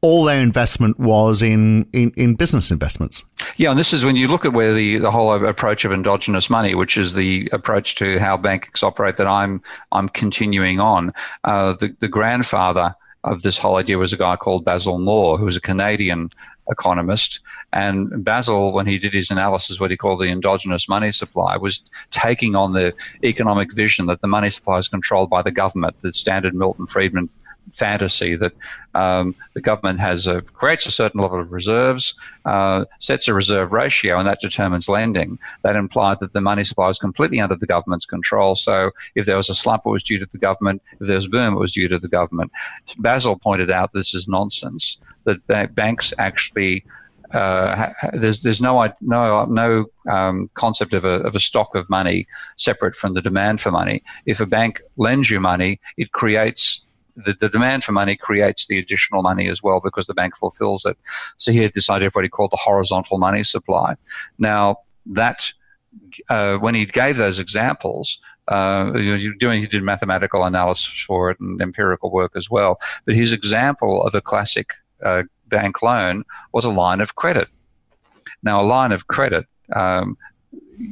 all 0.00 0.24
their 0.24 0.40
investment 0.40 0.98
was 0.98 1.42
in, 1.42 1.88
in, 1.92 2.12
in, 2.16 2.34
business 2.34 2.70
investments. 2.70 3.24
Yeah, 3.56 3.70
and 3.70 3.78
this 3.78 3.92
is 3.92 4.04
when 4.04 4.16
you 4.16 4.28
look 4.28 4.44
at 4.44 4.52
where 4.52 4.72
the, 4.72 4.98
the 4.98 5.10
whole 5.10 5.44
approach 5.44 5.84
of 5.84 5.92
endogenous 5.92 6.48
money, 6.48 6.74
which 6.74 6.96
is 6.96 7.14
the 7.14 7.48
approach 7.52 7.96
to 7.96 8.18
how 8.18 8.36
banks 8.36 8.82
operate 8.82 9.16
that 9.16 9.26
I'm 9.26 9.60
I'm 9.92 10.08
continuing 10.08 10.80
on. 10.80 11.12
Uh, 11.44 11.74
the, 11.74 11.94
the 11.98 12.08
grandfather 12.08 12.94
of 13.24 13.42
this 13.42 13.58
whole 13.58 13.76
idea 13.76 13.98
was 13.98 14.12
a 14.12 14.16
guy 14.16 14.36
called 14.36 14.64
Basil 14.64 14.98
Moore, 14.98 15.36
who 15.36 15.44
was 15.44 15.56
a 15.56 15.60
Canadian 15.60 16.30
economist. 16.70 17.40
And 17.72 18.24
Basil, 18.24 18.72
when 18.72 18.86
he 18.86 18.98
did 18.98 19.12
his 19.12 19.30
analysis, 19.30 19.80
what 19.80 19.90
he 19.90 19.96
called 19.96 20.20
the 20.20 20.30
endogenous 20.30 20.88
money 20.88 21.12
supply, 21.12 21.56
was 21.56 21.82
taking 22.10 22.56
on 22.56 22.72
the 22.72 22.92
economic 23.24 23.72
vision 23.74 24.06
that 24.06 24.20
the 24.20 24.28
money 24.28 24.50
supply 24.50 24.78
is 24.78 24.88
controlled 24.88 25.30
by 25.30 25.42
the 25.42 25.50
government, 25.50 25.96
the 26.00 26.12
standard 26.12 26.54
Milton 26.54 26.86
Friedman 26.86 27.28
fantasy 27.72 28.36
that 28.36 28.52
um, 28.94 29.34
the 29.54 29.60
government 29.60 30.00
has 30.00 30.26
a, 30.26 30.42
creates 30.42 30.86
a 30.86 30.90
certain 30.90 31.20
level 31.20 31.40
of 31.40 31.52
reserves, 31.52 32.14
uh, 32.44 32.84
sets 32.98 33.28
a 33.28 33.34
reserve 33.34 33.72
ratio, 33.72 34.18
and 34.18 34.26
that 34.26 34.40
determines 34.40 34.88
lending. 34.88 35.38
That 35.62 35.76
implied 35.76 36.20
that 36.20 36.32
the 36.32 36.40
money 36.40 36.64
supply 36.64 36.88
is 36.88 36.98
completely 36.98 37.40
under 37.40 37.56
the 37.56 37.66
government's 37.66 38.06
control. 38.06 38.54
So 38.54 38.90
if 39.14 39.26
there 39.26 39.36
was 39.36 39.50
a 39.50 39.54
slump, 39.54 39.82
it 39.86 39.90
was 39.90 40.02
due 40.02 40.18
to 40.18 40.26
the 40.26 40.38
government. 40.38 40.82
If 41.00 41.06
there 41.06 41.16
was 41.16 41.26
a 41.26 41.30
boom, 41.30 41.54
it 41.54 41.60
was 41.60 41.74
due 41.74 41.88
to 41.88 41.98
the 41.98 42.08
government. 42.08 42.50
Basil 42.98 43.38
pointed 43.38 43.70
out 43.70 43.92
this 43.92 44.14
is 44.14 44.28
nonsense. 44.28 44.98
That 45.24 45.74
banks 45.74 46.14
actually 46.18 46.84
uh, 47.32 47.90
there's 48.14 48.40
there's 48.40 48.62
no 48.62 48.86
no 49.02 49.44
no 49.44 49.86
um, 50.10 50.48
concept 50.54 50.94
of 50.94 51.04
a, 51.04 51.20
of 51.20 51.36
a 51.36 51.40
stock 51.40 51.74
of 51.74 51.88
money 51.90 52.26
separate 52.56 52.94
from 52.94 53.14
the 53.14 53.22
demand 53.22 53.60
for 53.60 53.70
money. 53.70 54.02
If 54.24 54.40
a 54.40 54.46
bank 54.46 54.80
lends 54.96 55.30
you 55.30 55.40
money, 55.40 55.80
it 55.96 56.12
creates 56.12 56.84
the, 57.24 57.34
the 57.34 57.48
demand 57.48 57.84
for 57.84 57.92
money 57.92 58.16
creates 58.16 58.66
the 58.66 58.78
additional 58.78 59.22
money 59.22 59.48
as 59.48 59.62
well 59.62 59.80
because 59.82 60.06
the 60.06 60.14
bank 60.14 60.36
fulfills 60.36 60.84
it. 60.84 60.96
So 61.36 61.52
he 61.52 61.58
had 61.58 61.74
this 61.74 61.90
idea 61.90 62.08
of 62.08 62.14
what 62.14 62.24
he 62.24 62.28
called 62.28 62.52
the 62.52 62.56
horizontal 62.56 63.18
money 63.18 63.44
supply. 63.44 63.96
Now 64.38 64.78
that 65.06 65.52
uh, 66.28 66.58
when 66.58 66.74
he 66.74 66.86
gave 66.86 67.16
those 67.16 67.38
examples, 67.38 68.18
uh, 68.48 68.92
you 68.94 69.36
doing 69.36 69.60
he 69.60 69.66
did 69.66 69.82
mathematical 69.82 70.44
analysis 70.44 71.02
for 71.02 71.30
it 71.30 71.40
and 71.40 71.60
empirical 71.60 72.10
work 72.10 72.32
as 72.34 72.50
well. 72.50 72.78
But 73.04 73.14
his 73.14 73.32
example 73.32 74.02
of 74.02 74.14
a 74.14 74.20
classic 74.20 74.72
uh, 75.04 75.24
bank 75.48 75.82
loan 75.82 76.24
was 76.52 76.64
a 76.64 76.70
line 76.70 77.00
of 77.00 77.14
credit. 77.14 77.48
Now, 78.42 78.60
a 78.60 78.62
line 78.62 78.92
of 78.92 79.08
credit 79.08 79.46
um, 79.74 80.16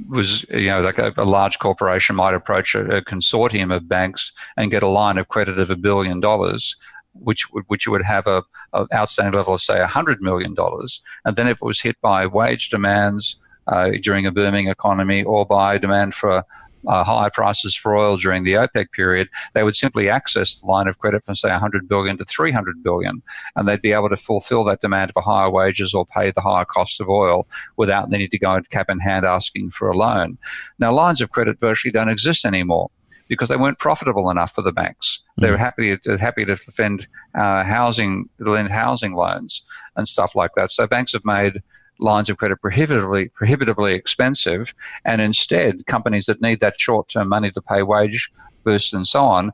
was 0.08 0.44
you 0.50 0.66
know 0.66 0.80
like 0.80 0.98
a, 0.98 1.12
a, 1.16 1.24
large 1.24 1.58
corporation 1.58 2.16
might 2.16 2.34
approach 2.34 2.74
a, 2.74 2.96
a, 2.96 3.02
consortium 3.02 3.74
of 3.74 3.88
banks 3.88 4.32
and 4.56 4.70
get 4.70 4.82
a 4.82 4.88
line 4.88 5.18
of 5.18 5.28
credit 5.28 5.58
of 5.58 5.70
a 5.70 5.76
billion 5.76 6.20
dollars 6.20 6.76
which 7.20 7.50
would 7.52 7.64
which 7.68 7.86
would 7.88 8.02
have 8.02 8.26
a, 8.26 8.42
a 8.72 8.86
outstanding 8.94 9.34
level 9.34 9.54
of 9.54 9.60
say 9.60 9.80
a 9.80 9.86
hundred 9.86 10.20
million 10.20 10.54
dollars. 10.54 11.00
And 11.24 11.36
then 11.36 11.48
if 11.48 11.58
it 11.62 11.64
was 11.64 11.80
hit 11.80 12.00
by 12.00 12.26
wage 12.26 12.68
demands 12.68 13.36
uh, 13.66 13.92
during 14.02 14.26
a 14.26 14.32
booming 14.32 14.68
economy 14.68 15.22
or 15.22 15.46
by 15.46 15.78
demand 15.78 16.14
for 16.14 16.44
uh, 16.86 17.04
high 17.04 17.28
prices 17.28 17.74
for 17.74 17.96
oil 17.96 18.16
during 18.16 18.44
the 18.44 18.54
OPEC 18.54 18.92
period, 18.92 19.28
they 19.54 19.62
would 19.62 19.76
simply 19.76 20.08
access 20.08 20.58
the 20.60 20.66
line 20.66 20.88
of 20.88 20.98
credit 20.98 21.24
from 21.24 21.34
say 21.34 21.50
100 21.50 21.88
billion 21.88 22.18
to 22.18 22.24
300 22.24 22.82
billion, 22.82 23.22
and 23.54 23.68
they'd 23.68 23.82
be 23.82 23.92
able 23.92 24.08
to 24.08 24.16
fulfill 24.16 24.64
that 24.64 24.80
demand 24.80 25.12
for 25.12 25.22
higher 25.22 25.50
wages 25.50 25.94
or 25.94 26.06
pay 26.06 26.30
the 26.30 26.40
higher 26.40 26.64
costs 26.64 27.00
of 27.00 27.08
oil 27.08 27.46
without 27.76 28.10
needing 28.10 28.30
to 28.30 28.38
go 28.38 28.60
cap 28.70 28.90
in 28.90 29.00
hand 29.00 29.24
asking 29.24 29.70
for 29.70 29.88
a 29.88 29.96
loan. 29.96 30.38
Now, 30.78 30.92
lines 30.92 31.20
of 31.20 31.30
credit 31.30 31.60
virtually 31.60 31.92
don't 31.92 32.08
exist 32.08 32.44
anymore 32.44 32.90
because 33.28 33.48
they 33.48 33.56
weren't 33.56 33.78
profitable 33.78 34.30
enough 34.30 34.52
for 34.52 34.62
the 34.62 34.72
banks. 34.72 35.22
They 35.38 35.50
were 35.50 35.56
mm. 35.56 35.60
happy 35.60 35.98
to, 35.98 36.16
happy 36.16 36.44
to 36.44 36.54
defend 36.54 37.08
uh, 37.34 37.64
housing, 37.64 38.28
lend 38.38 38.70
housing 38.70 39.14
loans 39.14 39.62
and 39.96 40.06
stuff 40.06 40.34
like 40.34 40.52
that. 40.54 40.70
So 40.70 40.86
banks 40.86 41.12
have 41.12 41.24
made 41.24 41.62
lines 41.98 42.28
of 42.28 42.36
credit 42.36 42.60
prohibitively 42.60 43.28
prohibitively 43.28 43.94
expensive, 43.94 44.74
and 45.04 45.20
instead 45.20 45.86
companies 45.86 46.26
that 46.26 46.40
need 46.40 46.60
that 46.60 46.80
short 46.80 47.08
term 47.08 47.28
money 47.28 47.50
to 47.50 47.62
pay 47.62 47.82
wage 47.82 48.30
boosts 48.64 48.92
and 48.92 49.06
so 49.06 49.24
on 49.24 49.52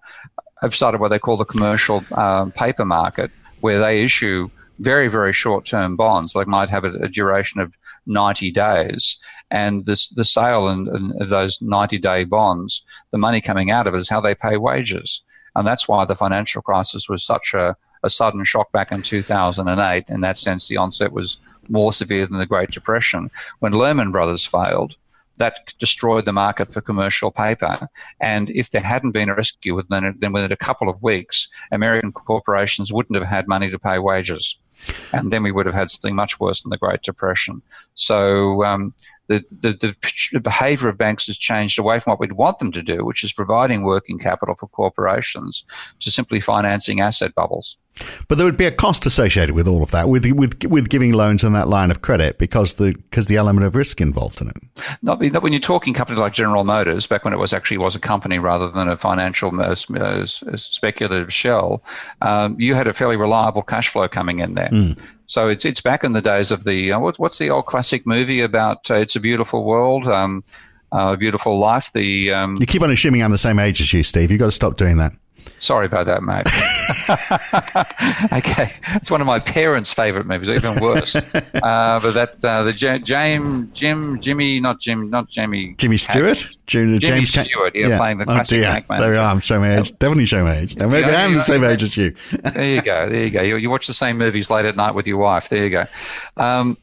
have 0.63 0.75
started 0.75 1.01
what 1.01 1.09
they 1.09 1.19
call 1.19 1.37
the 1.37 1.45
commercial 1.45 2.03
um, 2.13 2.53
paper 2.53 2.85
market, 2.85 3.31
where 3.61 3.81
they 3.81 4.03
issue 4.03 4.49
very 4.79 5.09
very 5.09 5.33
short 5.33 5.65
term 5.65 5.97
bonds, 5.97 6.35
like 6.35 6.47
might 6.47 6.71
have 6.71 6.85
a, 6.85 6.93
a, 6.95 7.09
duration 7.09 7.61
of 7.61 7.77
ninety 8.07 8.51
days, 8.51 9.19
and 9.51 9.87
this 9.87 10.09
the 10.09 10.25
sale 10.25 10.69
in, 10.69 10.89
of 11.21 11.29
those 11.29 11.61
ninety 11.61 11.99
day 11.99 12.25
bonds, 12.25 12.83
the 13.11 13.19
money 13.19 13.41
coming 13.41 13.71
out 13.71 13.87
of 13.87 13.95
it 13.95 13.99
is 13.99 14.09
how 14.09 14.21
they 14.21 14.35
pay 14.35 14.57
wages, 14.57 15.23
and 15.55 15.67
that's 15.67 15.89
why 15.89 16.05
the 16.05 16.17
financial 16.17 16.63
crisis 16.63 17.09
was 17.09 17.25
such 17.25 17.55
a 17.55 17.77
a 18.03 18.11
sudden 18.11 18.45
shock 18.45 18.73
back 18.73 18.93
in 18.93 19.03
2008. 19.03 20.05
In 20.09 20.21
that 20.21 20.37
sense, 20.37 20.69
the 20.69 20.77
onset 20.77 21.13
was 21.13 21.39
more 21.69 21.93
severe 21.93 22.27
than 22.27 22.39
the 22.39 22.47
Great 22.47 22.71
Depression. 22.71 23.31
When 23.61 23.73
Lehman 23.73 24.11
Brothers 24.11 24.45
failed, 24.45 24.97
that 25.39 25.75
destroyed 25.79 26.25
the 26.25 26.33
market 26.33 26.73
for 26.73 26.81
commercial 26.81 27.31
paper. 27.31 27.89
And 28.21 28.51
if 28.51 28.71
there 28.71 28.83
hadn't 28.83 29.13
been 29.13 29.29
a 29.29 29.35
rescue 29.35 29.75
within, 29.75 30.17
then 30.21 30.33
within 30.33 30.53
a 30.53 30.57
couple 30.57 30.89
of 30.89 31.03
weeks, 31.03 31.49
American 31.71 32.13
corporations 32.13 32.93
wouldn't 32.93 33.19
have 33.19 33.29
had 33.29 33.49
money 33.49 33.71
to 33.71 33.79
pay 33.79 33.99
wages. 33.99 34.59
And 35.13 35.33
then 35.33 35.43
we 35.43 35.53
would 35.53 35.67
have 35.67 35.75
had 35.75 35.91
something 35.91 36.15
much 36.15 36.41
worse 36.41 36.63
than 36.63 36.71
the 36.71 36.77
Great 36.77 37.03
Depression. 37.03 37.63
So 37.95 38.65
um, 38.65 38.95
the, 39.29 39.45
the, 39.51 39.95
the, 40.33 40.41
behavior 40.41 40.89
of 40.89 40.99
banks 40.99 41.27
has 41.27 41.39
changed 41.39 41.79
away 41.79 41.99
from 41.99 42.13
what 42.13 42.21
we'd 42.21 42.33
want 42.33 42.59
them 42.59 42.73
to 42.73 42.83
do, 42.83 43.05
which 43.05 43.23
is 43.23 43.33
providing 43.33 43.83
working 43.83 44.19
capital 44.19 44.55
for 44.55 44.67
corporations, 44.69 45.65
to 46.01 46.11
simply 46.11 46.41
financing 46.41 47.01
asset 47.01 47.35
bubbles. 47.35 47.77
But 48.27 48.39
there 48.39 48.47
would 48.47 48.57
be 48.57 48.65
a 48.65 48.73
cost 48.73 49.05
associated 49.05 49.55
with 49.55 49.69
all 49.69 49.83
of 49.83 49.91
that, 49.91 50.09
with 50.09 50.25
with 50.33 50.65
with 50.65 50.89
giving 50.89 51.13
loans 51.13 51.45
on 51.45 51.53
that 51.53 51.69
line 51.69 51.91
of 51.91 52.01
credit, 52.01 52.39
because 52.39 52.75
the 52.75 52.95
because 52.95 53.27
the 53.27 53.37
element 53.37 53.67
of 53.67 53.77
risk 53.77 54.01
involved 54.01 54.41
in 54.41 54.49
it. 54.49 54.57
Not, 55.03 55.21
not 55.21 55.43
when 55.43 55.53
you're 55.53 55.61
talking 55.61 55.93
companies 55.93 56.19
like 56.19 56.33
General 56.33 56.65
Motors, 56.65 57.07
back 57.07 57.23
when 57.23 57.35
it 57.35 57.37
was 57.37 57.53
actually 57.53 57.77
was 57.77 57.95
a 57.95 58.01
company 58.01 58.39
rather 58.39 58.71
than 58.71 58.89
a 58.89 58.97
financial 58.97 59.53
uh, 59.61 59.77
uh 59.95 60.27
speculative 60.27 61.33
shell. 61.33 61.83
Um, 62.23 62.59
you 62.59 62.75
had 62.75 62.87
a 62.87 62.95
fairly 62.95 63.17
reliable 63.17 63.63
cash 63.63 63.91
flow 63.91 64.09
coming 64.09 64.39
in 64.39 64.55
there. 64.55 64.71
Mm. 64.71 64.99
So 65.33 65.49
it's 65.49 65.65
it's 65.65 65.81
back 65.81 66.05
in 66.05 66.13
the 66.13 66.21
days 66.21 66.53
of 66.53 66.65
the 66.65 66.93
uh, 66.93 67.01
what's 67.01 67.19
what's 67.19 67.39
the 67.39 67.49
old 67.49 67.65
classic 67.65 68.07
movie 68.07 68.43
about 68.43 68.91
uh, 68.91 68.97
It's 68.97 69.17
a 69.17 69.21
Beautiful 69.21 69.65
World. 69.65 70.07
Um, 70.07 70.45
uh, 70.93 71.17
beautiful 71.17 71.59
life. 71.59 71.91
The 71.95 72.31
um, 72.35 72.59
you 72.61 72.67
keep 72.67 72.83
on 72.83 72.91
assuming 72.91 73.23
I'm 73.23 73.31
the 73.31 73.39
same 73.39 73.59
age 73.59 73.81
as 73.81 73.95
you, 73.95 74.03
Steve. 74.03 74.31
You've 74.31 74.41
got 74.41 74.47
to 74.47 74.53
stop 74.53 74.77
doing 74.77 74.99
that. 74.99 75.13
Sorry 75.59 75.87
about 75.87 76.07
that, 76.07 76.23
mate. 76.23 76.47
okay, 78.33 78.73
it's 78.97 79.11
one 79.11 79.21
of 79.21 79.27
my 79.29 79.39
parents' 79.39 79.93
favourite 79.93 80.27
movies, 80.27 80.49
even 80.49 80.81
worse. 80.83 81.17
Uh, 81.63 82.01
but 82.01 82.13
that 82.13 82.45
uh, 82.45 82.63
the 82.65 82.73
J- 82.73 82.99
James, 82.99 83.69
Jim, 83.73 84.21
Jimmy, 84.21 84.59
not 84.59 84.81
Jim, 84.81 85.11
not 85.11 85.29
Jamie, 85.29 85.75
Jimmy 85.79 85.97
Stewart, 85.97 86.49
Jimmy 86.67 86.99
James 86.99 87.31
Stewart, 87.31 87.75
yeah, 87.75 87.89
yeah, 87.89 87.99
playing 87.99 88.19
the 88.19 88.25
oh, 88.25 88.35
classic 88.35 88.59
dear. 88.59 88.73
Bank 88.73 88.87
There 88.89 89.11
we 89.11 89.17
are. 89.17 89.31
I'm 89.31 89.41
showing 89.41 89.61
my 89.61 89.79
age. 89.79 89.97
Definitely 89.99 90.27
showing 90.27 90.45
my 90.45 90.57
age. 90.57 90.77
Maybe 90.77 91.05
I 91.05 91.23
am 91.23 91.35
the 91.35 91.41
same 91.41 91.63
age 91.63 91.83
as 91.83 91.97
you. 91.97 92.15
there 92.55 92.75
you 92.75 92.83
go. 92.83 93.09
There 93.09 93.25
you 93.25 93.31
go. 93.31 93.43
You, 93.43 93.57
you, 93.57 93.71
watch 93.71 93.87
the 93.87 93.95
same 93.95 94.19
movies 94.19 94.51
late 94.51 94.65
at 94.65 94.75
night 94.75 94.95
with 94.95 95.07
your 95.07 95.19
wife. 95.19 95.49
There 95.49 95.63
you 95.63 95.71
go. 95.71 95.85
Um, 96.37 96.77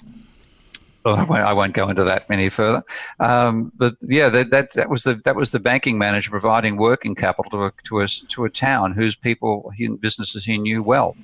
Oh, 1.06 1.14
I 1.16 1.24
won't, 1.24 1.42
I 1.42 1.54
won't, 1.54 1.74
go 1.74 1.88
into 1.88 2.04
that 2.04 2.30
any 2.30 2.50
further. 2.50 2.84
Um, 3.22 3.72
but 3.78 3.96
yeah, 4.02 4.28
that, 4.30 4.50
that, 4.52 4.74
that 4.74 4.90
was 4.90 5.04
the 5.04 5.16
that 5.24 5.36
was 5.36 5.52
the 5.52 5.60
banking 5.60 5.98
manager 5.98 6.30
providing 6.30 6.76
working 6.76 7.16
capital 7.16 7.50
to 7.52 7.66
a 7.66 7.72
to 7.86 8.02
a, 8.02 8.08
to 8.08 8.44
a 8.44 8.50
town 8.50 8.94
whose 8.94 9.16
people 9.16 9.72
he, 9.76 9.88
businesses 9.88 10.44
he 10.44 10.58
knew 10.58 10.84
well, 10.84 11.16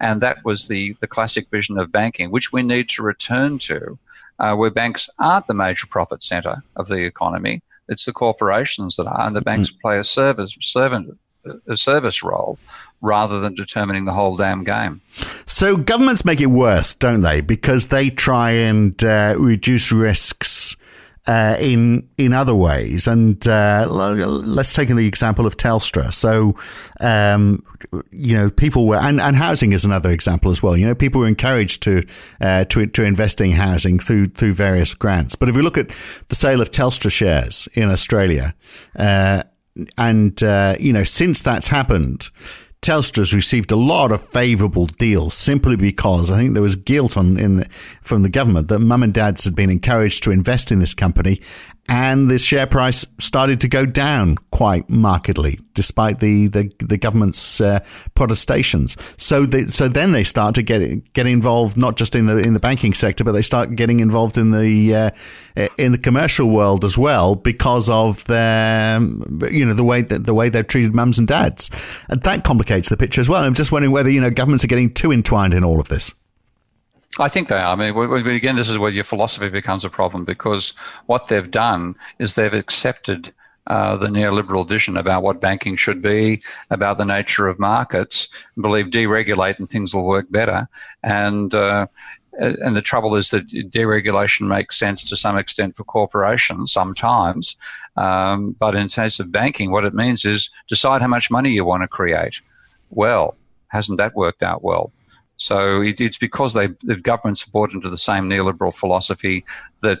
and 0.00 0.20
that 0.20 0.44
was 0.44 0.68
the 0.68 0.96
the 1.00 1.08
classic 1.08 1.50
vision 1.50 1.76
of 1.76 1.90
banking, 1.90 2.30
which 2.30 2.52
we 2.52 2.62
need 2.62 2.88
to 2.90 3.02
return 3.02 3.58
to, 3.58 3.98
uh, 4.38 4.54
where 4.54 4.70
banks 4.70 5.10
aren't 5.18 5.48
the 5.48 5.54
major 5.54 5.88
profit 5.88 6.22
center 6.22 6.62
of 6.76 6.86
the 6.86 7.04
economy. 7.04 7.62
It's 7.88 8.04
the 8.04 8.12
corporations 8.12 8.94
that 8.96 9.08
are, 9.08 9.26
and 9.26 9.34
the 9.34 9.40
banks 9.40 9.70
mm-hmm. 9.70 9.80
play 9.80 9.98
a 9.98 10.04
service 10.04 10.56
servant 10.60 11.18
a 11.66 11.76
service 11.76 12.22
role 12.22 12.58
rather 13.00 13.40
than 13.40 13.54
determining 13.54 14.04
the 14.04 14.12
whole 14.12 14.36
damn 14.36 14.64
game. 14.64 15.00
So 15.46 15.76
governments 15.76 16.24
make 16.24 16.40
it 16.40 16.46
worse, 16.46 16.94
don't 16.94 17.22
they? 17.22 17.40
Because 17.40 17.88
they 17.88 18.10
try 18.10 18.50
and 18.50 19.02
uh, 19.04 19.34
reduce 19.38 19.92
risks. 19.92 20.76
Uh, 21.28 21.56
in 21.58 22.08
in 22.18 22.32
other 22.32 22.54
ways, 22.54 23.08
and 23.08 23.48
uh, 23.48 23.84
let's 23.88 24.72
take 24.72 24.86
the 24.86 25.08
example 25.08 25.44
of 25.44 25.56
Telstra. 25.56 26.12
So, 26.12 26.54
um, 27.00 27.64
you 28.12 28.36
know, 28.36 28.48
people 28.48 28.86
were, 28.86 28.98
and, 28.98 29.20
and 29.20 29.34
housing 29.34 29.72
is 29.72 29.84
another 29.84 30.12
example 30.12 30.52
as 30.52 30.62
well. 30.62 30.76
You 30.76 30.86
know, 30.86 30.94
people 30.94 31.22
were 31.22 31.26
encouraged 31.26 31.82
to 31.82 32.04
uh, 32.40 32.64
to 32.66 32.86
to 32.86 33.02
invest 33.02 33.40
in 33.40 33.50
housing 33.50 33.98
through 33.98 34.26
through 34.26 34.52
various 34.52 34.94
grants. 34.94 35.34
But 35.34 35.48
if 35.48 35.56
we 35.56 35.62
look 35.62 35.76
at 35.76 35.88
the 36.28 36.36
sale 36.36 36.60
of 36.60 36.70
Telstra 36.70 37.10
shares 37.10 37.68
in 37.74 37.90
Australia, 37.90 38.54
uh, 38.94 39.42
and 39.98 40.40
uh, 40.44 40.76
you 40.78 40.92
know, 40.92 41.02
since 41.02 41.42
that's 41.42 41.66
happened, 41.68 42.30
Telstra's 42.86 43.34
received 43.34 43.72
a 43.72 43.76
lot 43.76 44.12
of 44.12 44.22
favourable 44.22 44.86
deals 44.86 45.34
simply 45.34 45.74
because 45.74 46.30
I 46.30 46.36
think 46.36 46.54
there 46.54 46.62
was 46.62 46.76
guilt 46.76 47.16
on 47.16 47.36
in 47.36 47.56
the, 47.56 47.68
from 48.00 48.22
the 48.22 48.28
government 48.28 48.68
that 48.68 48.78
mum 48.78 49.02
and 49.02 49.12
dads 49.12 49.44
had 49.44 49.56
been 49.56 49.70
encouraged 49.70 50.22
to 50.22 50.30
invest 50.30 50.70
in 50.70 50.78
this 50.78 50.94
company, 50.94 51.40
and 51.88 52.30
the 52.30 52.38
share 52.38 52.66
price 52.66 53.06
started 53.18 53.60
to 53.60 53.68
go 53.68 53.86
down 53.86 54.36
quite 54.50 54.88
markedly, 54.90 55.60
despite 55.74 56.18
the 56.18 56.48
the, 56.48 56.72
the 56.78 56.96
government's 56.96 57.60
uh, 57.60 57.80
protestations. 58.14 58.96
So 59.16 59.46
they, 59.46 59.66
so 59.66 59.88
then 59.88 60.12
they 60.12 60.24
start 60.24 60.54
to 60.56 60.62
get 60.62 61.12
get 61.12 61.26
involved 61.26 61.76
not 61.76 61.96
just 61.96 62.14
in 62.14 62.26
the 62.26 62.38
in 62.38 62.54
the 62.54 62.60
banking 62.60 62.94
sector, 62.94 63.24
but 63.24 63.32
they 63.32 63.42
start 63.42 63.74
getting 63.76 64.00
involved 64.00 64.36
in 64.36 64.50
the 64.50 64.94
uh, 64.94 65.10
in 65.78 65.92
the 65.92 65.98
commercial 65.98 66.50
world 66.50 66.84
as 66.84 66.98
well 66.98 67.34
because 67.34 67.88
of 67.88 68.24
their 68.24 69.00
you 69.50 69.64
know 69.64 69.74
the 69.74 69.84
way 69.84 70.02
that 70.02 70.24
the 70.24 70.34
way 70.34 70.48
they've 70.48 70.66
treated 70.66 70.94
mums 70.94 71.18
and 71.18 71.28
dads, 71.28 71.70
and 72.08 72.22
that 72.22 72.44
complicates 72.44 72.88
the 72.88 72.96
picture 72.96 73.20
as 73.20 73.28
well. 73.28 73.42
I'm 73.42 73.54
just 73.54 73.72
wondering 73.72 73.92
whether 73.92 74.10
you 74.10 74.20
know 74.20 74.30
governments 74.30 74.64
are 74.64 74.68
getting 74.68 74.92
too 74.92 75.12
entwined 75.12 75.54
in 75.54 75.64
all 75.64 75.80
of 75.80 75.88
this. 75.88 76.14
I 77.18 77.28
think 77.28 77.48
they 77.48 77.56
are. 77.56 77.72
I 77.72 77.74
mean, 77.76 78.26
again, 78.26 78.56
this 78.56 78.68
is 78.68 78.78
where 78.78 78.90
your 78.90 79.04
philosophy 79.04 79.48
becomes 79.48 79.84
a 79.84 79.90
problem 79.90 80.24
because 80.24 80.70
what 81.06 81.28
they've 81.28 81.50
done 81.50 81.94
is 82.18 82.34
they've 82.34 82.52
accepted 82.52 83.32
uh, 83.68 83.96
the 83.96 84.06
neoliberal 84.06 84.68
vision 84.68 84.96
about 84.96 85.22
what 85.22 85.40
banking 85.40 85.76
should 85.76 86.00
be, 86.00 86.42
about 86.70 86.98
the 86.98 87.04
nature 87.04 87.48
of 87.48 87.58
markets, 87.58 88.28
and 88.54 88.62
believe 88.62 88.86
deregulate 88.86 89.58
and 89.58 89.68
things 89.68 89.94
will 89.94 90.06
work 90.06 90.30
better. 90.30 90.68
And 91.02 91.54
uh, 91.54 91.86
and 92.38 92.76
the 92.76 92.82
trouble 92.82 93.16
is 93.16 93.30
that 93.30 93.48
deregulation 93.48 94.46
makes 94.46 94.78
sense 94.78 95.02
to 95.04 95.16
some 95.16 95.38
extent 95.38 95.74
for 95.74 95.84
corporations 95.84 96.70
sometimes, 96.70 97.56
um, 97.96 98.52
but 98.58 98.76
in 98.76 98.88
case 98.88 99.18
of 99.18 99.32
banking, 99.32 99.70
what 99.70 99.84
it 99.84 99.94
means 99.94 100.24
is 100.24 100.50
decide 100.68 101.00
how 101.00 101.08
much 101.08 101.30
money 101.30 101.50
you 101.50 101.64
want 101.64 101.82
to 101.82 101.88
create. 101.88 102.42
Well, 102.90 103.36
hasn't 103.68 103.98
that 103.98 104.14
worked 104.14 104.42
out 104.42 104.62
well? 104.62 104.92
So 105.36 105.80
it, 105.80 106.00
it's 106.00 106.18
because 106.18 106.54
they, 106.54 106.68
the 106.82 106.96
government's 106.96 107.44
bought 107.44 107.72
into 107.72 107.90
the 107.90 107.98
same 107.98 108.28
neoliberal 108.28 108.74
philosophy 108.74 109.44
that 109.82 110.00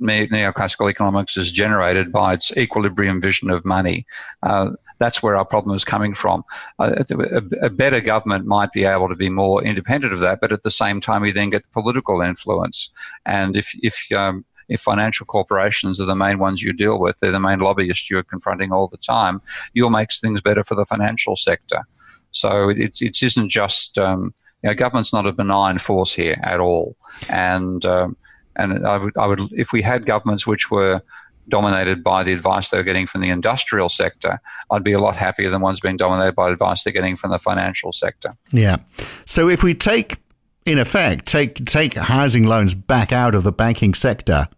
neoclassical 0.00 0.90
economics 0.90 1.36
is 1.36 1.50
generated 1.50 2.12
by 2.12 2.34
its 2.34 2.56
equilibrium 2.56 3.20
vision 3.20 3.50
of 3.50 3.64
money. 3.64 4.06
Uh, 4.42 4.70
that's 4.98 5.22
where 5.22 5.36
our 5.36 5.44
problem 5.44 5.74
is 5.74 5.84
coming 5.84 6.14
from. 6.14 6.44
Uh, 6.78 7.04
a, 7.10 7.42
a, 7.66 7.70
better 7.70 8.00
government 8.00 8.46
might 8.46 8.72
be 8.72 8.84
able 8.84 9.08
to 9.08 9.14
be 9.14 9.28
more 9.28 9.62
independent 9.62 10.12
of 10.12 10.18
that, 10.20 10.40
but 10.40 10.52
at 10.52 10.62
the 10.62 10.70
same 10.70 11.00
time, 11.00 11.24
you 11.24 11.32
then 11.32 11.50
get 11.50 11.62
the 11.62 11.68
political 11.70 12.20
influence. 12.20 12.90
And 13.24 13.56
if 13.56 13.72
if 13.82 14.10
um, 14.12 14.44
if 14.68 14.80
financial 14.80 15.24
corporations 15.26 16.00
are 16.00 16.04
the 16.04 16.14
main 16.14 16.38
ones 16.38 16.62
you 16.62 16.72
deal 16.72 16.98
with, 16.98 17.18
they're 17.20 17.32
the 17.32 17.40
main 17.40 17.60
lobbyists 17.60 18.10
you're 18.10 18.22
confronting 18.22 18.72
all 18.72 18.88
the 18.88 18.98
time. 18.98 19.40
You'll 19.72 19.90
make 19.90 20.12
things 20.12 20.40
better 20.40 20.62
for 20.62 20.74
the 20.74 20.84
financial 20.84 21.36
sector. 21.36 21.86
So 22.32 22.68
it, 22.68 23.00
it 23.00 23.22
isn't 23.22 23.48
just 23.48 23.96
um, 23.98 24.34
you 24.62 24.70
know, 24.70 24.74
government's 24.74 25.12
not 25.12 25.26
a 25.26 25.32
benign 25.32 25.78
force 25.78 26.12
here 26.12 26.38
at 26.42 26.60
all. 26.60 26.96
And 27.28 27.84
um, 27.84 28.16
and 28.56 28.86
I 28.86 28.98
would, 28.98 29.16
I 29.16 29.26
would, 29.26 29.40
if 29.52 29.72
we 29.72 29.82
had 29.82 30.04
governments 30.04 30.46
which 30.46 30.70
were 30.70 31.00
dominated 31.48 32.04
by 32.04 32.24
the 32.24 32.32
advice 32.32 32.68
they're 32.68 32.82
getting 32.82 33.06
from 33.06 33.22
the 33.22 33.30
industrial 33.30 33.88
sector, 33.88 34.40
I'd 34.70 34.84
be 34.84 34.92
a 34.92 35.00
lot 35.00 35.16
happier 35.16 35.48
than 35.48 35.60
ones 35.60 35.80
being 35.80 35.96
dominated 35.96 36.34
by 36.34 36.50
advice 36.50 36.82
they're 36.82 36.92
getting 36.92 37.16
from 37.16 37.30
the 37.30 37.38
financial 37.38 37.92
sector. 37.92 38.32
Yeah. 38.50 38.78
So 39.24 39.48
if 39.48 39.62
we 39.62 39.74
take, 39.74 40.18
in 40.66 40.78
effect, 40.78 41.26
take 41.26 41.64
take 41.64 41.94
housing 41.94 42.46
loans 42.46 42.74
back 42.74 43.12
out 43.12 43.34
of 43.34 43.44
the 43.44 43.52
banking 43.52 43.94
sector. 43.94 44.48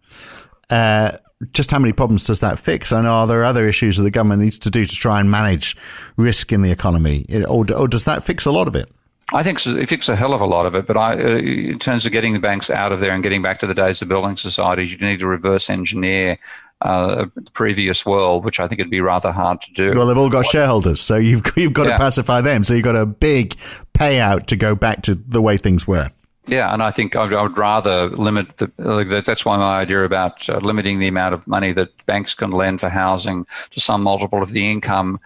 Uh, 0.71 1.13
just 1.53 1.71
how 1.71 1.79
many 1.79 1.93
problems 1.93 2.25
does 2.25 2.41
that 2.41 2.59
fix? 2.59 2.93
And 2.93 3.07
are 3.07 3.27
there 3.27 3.45
other 3.45 3.67
issues 3.67 3.97
that 3.97 4.03
the 4.03 4.11
government 4.11 4.43
needs 4.43 4.59
to 4.59 4.71
do 4.71 4.85
to 4.85 4.95
try 4.95 5.21
and 5.21 5.31
manage 5.31 5.75
risk 6.17 6.53
in 6.53 6.61
the 6.61 6.71
economy, 6.71 7.25
or, 7.49 7.65
or 7.73 7.89
does 7.89 8.05
that 8.05 8.23
fix 8.23 8.45
a 8.45 8.53
lot 8.53 8.69
of 8.69 8.77
it? 8.77 8.91
I 9.33 9.43
think 9.43 9.65
it 9.65 9.87
fixes 9.89 10.09
a 10.09 10.17
hell 10.17 10.35
of 10.35 10.41
a 10.41 10.47
lot 10.47 10.67
of 10.67 10.75
it, 10.75 10.87
but 10.87 10.97
I, 10.97 11.15
uh, 11.15 11.37
in 11.39 11.79
terms 11.79 12.05
of 12.05 12.13
getting 12.13 12.33
the 12.33 12.41
banks 12.41 12.69
out 12.69 12.91
of 12.91 13.01
there 13.01 13.13
and 13.13 13.23
getting 13.23 13.43
back 13.43 13.61
to 13.61 13.67
the 13.67 13.75
days 13.75 14.03
of 14.03 14.09
building 14.09 14.37
societies, 14.37 14.93
you 14.93 14.99
need 14.99 15.21
to 15.21 15.27
reverse 15.27 15.71
engineer 15.71 16.37
uh, 16.83 17.27
the 17.35 17.51
previous 17.53 18.07
world, 18.07 18.45
which 18.45 18.59
I 18.59 18.67
think 18.67 18.81
it'd 18.81 18.91
be 18.91 19.01
rather 19.01 19.33
hard 19.33 19.61
to 19.63 19.73
do. 19.73 19.93
Well, 19.95 20.07
they've 20.07 20.17
all 20.17 20.31
got 20.31 20.47
shareholders, 20.47 21.01
so 21.01 21.17
you've 21.17 21.43
you've 21.57 21.73
got 21.73 21.87
yeah. 21.87 21.93
to 21.93 21.99
pacify 21.99 22.41
them. 22.41 22.65
So 22.65 22.75
you've 22.75 22.85
got 22.85 22.97
a 22.97 23.07
big 23.07 23.57
payout 23.95 24.47
to 24.47 24.57
go 24.57 24.75
back 24.75 25.03
to 25.03 25.15
the 25.15 25.43
way 25.43 25.57
things 25.57 25.87
were. 25.87 26.09
Yeah, 26.47 26.73
and 26.73 26.83
I 26.83 26.91
think 26.91 27.15
I 27.15 27.43
would 27.43 27.59
rather 27.59 28.09
limit 28.09 28.57
the. 28.57 29.23
That's 29.25 29.45
why 29.45 29.57
my 29.59 29.81
idea 29.81 30.05
about 30.05 30.49
uh, 30.49 30.59
limiting 30.59 30.99
the 30.99 31.09
amount 31.09 31.35
of 31.35 31.47
money 31.47 31.73
that 31.73 31.91
banks 32.07 32.35
can 32.35 32.51
lend 32.51 32.81
for 32.81 32.89
housing 32.89 33.47
to 33.71 33.81
some 33.81 34.03
multiple 34.03 34.43
of 34.43 34.51
the 34.51 34.69
income 34.69 35.21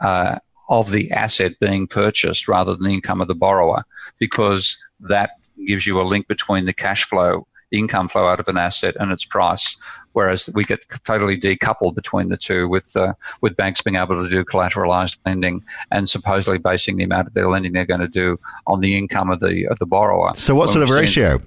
uh, 0.00 0.38
of 0.70 0.90
the 0.90 1.10
asset 1.10 1.58
being 1.60 1.86
purchased 1.86 2.48
rather 2.48 2.74
than 2.74 2.84
the 2.84 2.94
income 2.94 3.20
of 3.20 3.28
the 3.28 3.34
borrower, 3.34 3.84
because 4.18 4.78
that 5.00 5.32
gives 5.66 5.86
you 5.86 6.00
a 6.00 6.02
link 6.02 6.26
between 6.28 6.64
the 6.64 6.72
cash 6.72 7.04
flow 7.04 7.46
income 7.72 8.08
flow 8.08 8.26
out 8.26 8.40
of 8.40 8.48
an 8.48 8.56
asset 8.56 8.96
and 8.98 9.12
its 9.12 9.24
price 9.24 9.76
whereas 10.12 10.50
we 10.54 10.64
get 10.64 10.84
totally 11.04 11.38
decoupled 11.38 11.94
between 11.94 12.28
the 12.28 12.36
two 12.36 12.68
with 12.68 12.96
uh, 12.96 13.12
with 13.40 13.56
banks 13.56 13.80
being 13.82 13.96
able 13.96 14.22
to 14.22 14.28
do 14.28 14.44
collateralized 14.44 15.18
lending 15.26 15.62
and 15.90 16.08
supposedly 16.08 16.58
basing 16.58 16.96
the 16.96 17.04
amount 17.04 17.26
of 17.26 17.34
their 17.34 17.48
lending 17.48 17.72
they're 17.72 17.86
going 17.86 18.00
to 18.00 18.08
do 18.08 18.38
on 18.66 18.80
the 18.80 18.96
income 18.96 19.30
of 19.30 19.40
the 19.40 19.66
of 19.68 19.78
the 19.78 19.86
borrower. 19.86 20.32
So, 20.34 20.54
what 20.54 20.68
sort 20.68 20.82
of 20.82 20.90
ratio? 20.90 21.40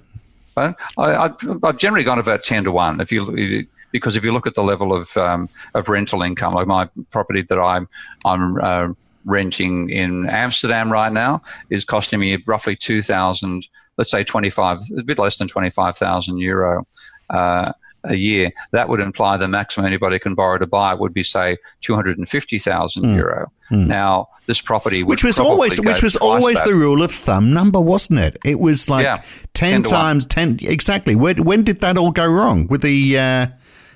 I, 0.56 1.32
have 1.64 1.78
generally 1.78 2.04
gone 2.04 2.18
about 2.18 2.42
ten 2.42 2.64
to 2.64 2.72
one. 2.72 3.00
If 3.00 3.10
you 3.12 3.66
because 3.90 4.16
if 4.16 4.24
you 4.24 4.32
look 4.32 4.46
at 4.46 4.54
the 4.54 4.62
level 4.62 4.92
of 4.92 5.16
um, 5.16 5.48
of 5.74 5.88
rental 5.88 6.22
income, 6.22 6.54
like 6.54 6.66
my 6.66 6.88
property 7.10 7.42
that 7.42 7.58
I'm 7.58 7.88
I'm 8.24 8.56
uh, 8.60 8.88
renting 9.24 9.90
in 9.90 10.26
Amsterdam 10.26 10.92
right 10.92 11.12
now 11.12 11.42
is 11.70 11.84
costing 11.84 12.20
me 12.20 12.38
roughly 12.46 12.76
two 12.76 13.02
thousand, 13.02 13.66
let's 13.98 14.10
say 14.10 14.24
twenty 14.24 14.50
five, 14.50 14.78
a 14.96 15.02
bit 15.02 15.18
less 15.18 15.38
than 15.38 15.48
twenty 15.48 15.70
five 15.70 15.96
thousand 15.96 16.38
euro. 16.38 16.86
Uh, 17.30 17.72
a 18.06 18.16
year, 18.16 18.52
that 18.72 18.88
would 18.88 19.00
imply 19.00 19.36
the 19.36 19.48
maximum 19.48 19.86
anybody 19.86 20.18
can 20.18 20.34
borrow 20.34 20.58
to 20.58 20.66
buy 20.66 20.94
would 20.94 21.14
be, 21.14 21.22
say, 21.22 21.56
two 21.80 21.94
hundred 21.94 22.18
and 22.18 22.28
fifty 22.28 22.58
thousand 22.58 23.04
mm. 23.04 23.16
euro. 23.16 23.50
Mm. 23.70 23.86
Now, 23.86 24.28
this 24.46 24.60
property, 24.60 25.02
which 25.02 25.24
was 25.24 25.38
always 25.38 25.80
which 25.80 26.02
was 26.02 26.16
always 26.16 26.58
that. 26.58 26.66
the 26.66 26.74
rule 26.74 27.02
of 27.02 27.10
thumb 27.10 27.52
number, 27.52 27.80
wasn't 27.80 28.20
it? 28.20 28.36
It 28.44 28.60
was 28.60 28.90
like 28.90 29.04
yeah, 29.04 29.22
10, 29.54 29.82
10 29.82 29.90
times 29.90 30.26
ten 30.26 30.58
exactly. 30.60 31.14
When, 31.14 31.44
when 31.44 31.62
did 31.64 31.80
that 31.80 31.96
all 31.96 32.10
go 32.10 32.26
wrong 32.26 32.66
with 32.66 32.82
the? 32.82 33.18
Uh, 33.18 33.46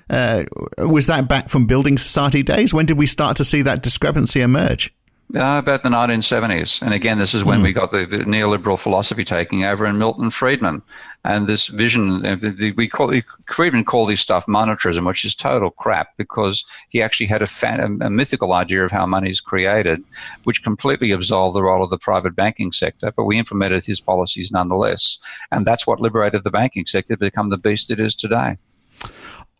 uh, 0.09 0.43
was 0.79 1.05
that 1.05 1.27
back 1.27 1.49
from 1.49 1.67
building 1.67 1.95
society 1.95 2.41
days? 2.41 2.73
When 2.73 2.87
did 2.87 2.97
we 2.97 3.05
start 3.05 3.37
to 3.37 3.45
see 3.45 3.61
that 3.61 3.83
discrepancy 3.83 4.41
emerge? 4.41 4.91
Uh, 5.37 5.59
about 5.59 5.83
the 5.83 5.89
1970s. 5.89 6.81
And 6.81 6.91
again, 6.91 7.19
this 7.19 7.35
is 7.35 7.43
when 7.43 7.59
mm. 7.59 7.63
we 7.65 7.71
got 7.71 7.91
the, 7.91 8.03
the, 8.07 8.17
neoliberal 8.17 8.81
philosophy 8.81 9.23
taking 9.23 9.63
over 9.63 9.85
in 9.85 9.99
Milton 9.99 10.31
Friedman. 10.31 10.81
And 11.23 11.45
this 11.45 11.67
vision, 11.67 12.25
uh, 12.25 12.37
we 12.75 12.87
call, 12.87 13.13
Friedman 13.47 13.85
called 13.85 14.09
this 14.09 14.21
stuff 14.21 14.47
monetarism, 14.47 15.05
which 15.05 15.23
is 15.23 15.35
total 15.35 15.69
crap 15.69 16.17
because 16.17 16.65
he 16.89 17.03
actually 17.03 17.27
had 17.27 17.43
a, 17.43 17.47
fan, 17.47 17.99
a 18.01 18.09
mythical 18.09 18.53
idea 18.53 18.83
of 18.83 18.89
how 18.89 19.05
money 19.05 19.29
is 19.29 19.39
created, 19.39 20.03
which 20.45 20.63
completely 20.63 21.11
absolved 21.11 21.55
the 21.55 21.61
role 21.61 21.83
of 21.83 21.91
the 21.91 21.99
private 21.99 22.35
banking 22.35 22.71
sector. 22.71 23.11
But 23.15 23.25
we 23.25 23.37
implemented 23.37 23.85
his 23.85 24.01
policies 24.01 24.51
nonetheless. 24.51 25.19
And 25.51 25.63
that's 25.63 25.85
what 25.85 25.99
liberated 25.99 26.43
the 26.43 26.49
banking 26.49 26.87
sector 26.87 27.15
to 27.15 27.19
become 27.19 27.49
the 27.49 27.57
beast 27.59 27.91
it 27.91 27.99
is 27.99 28.15
today. 28.15 28.57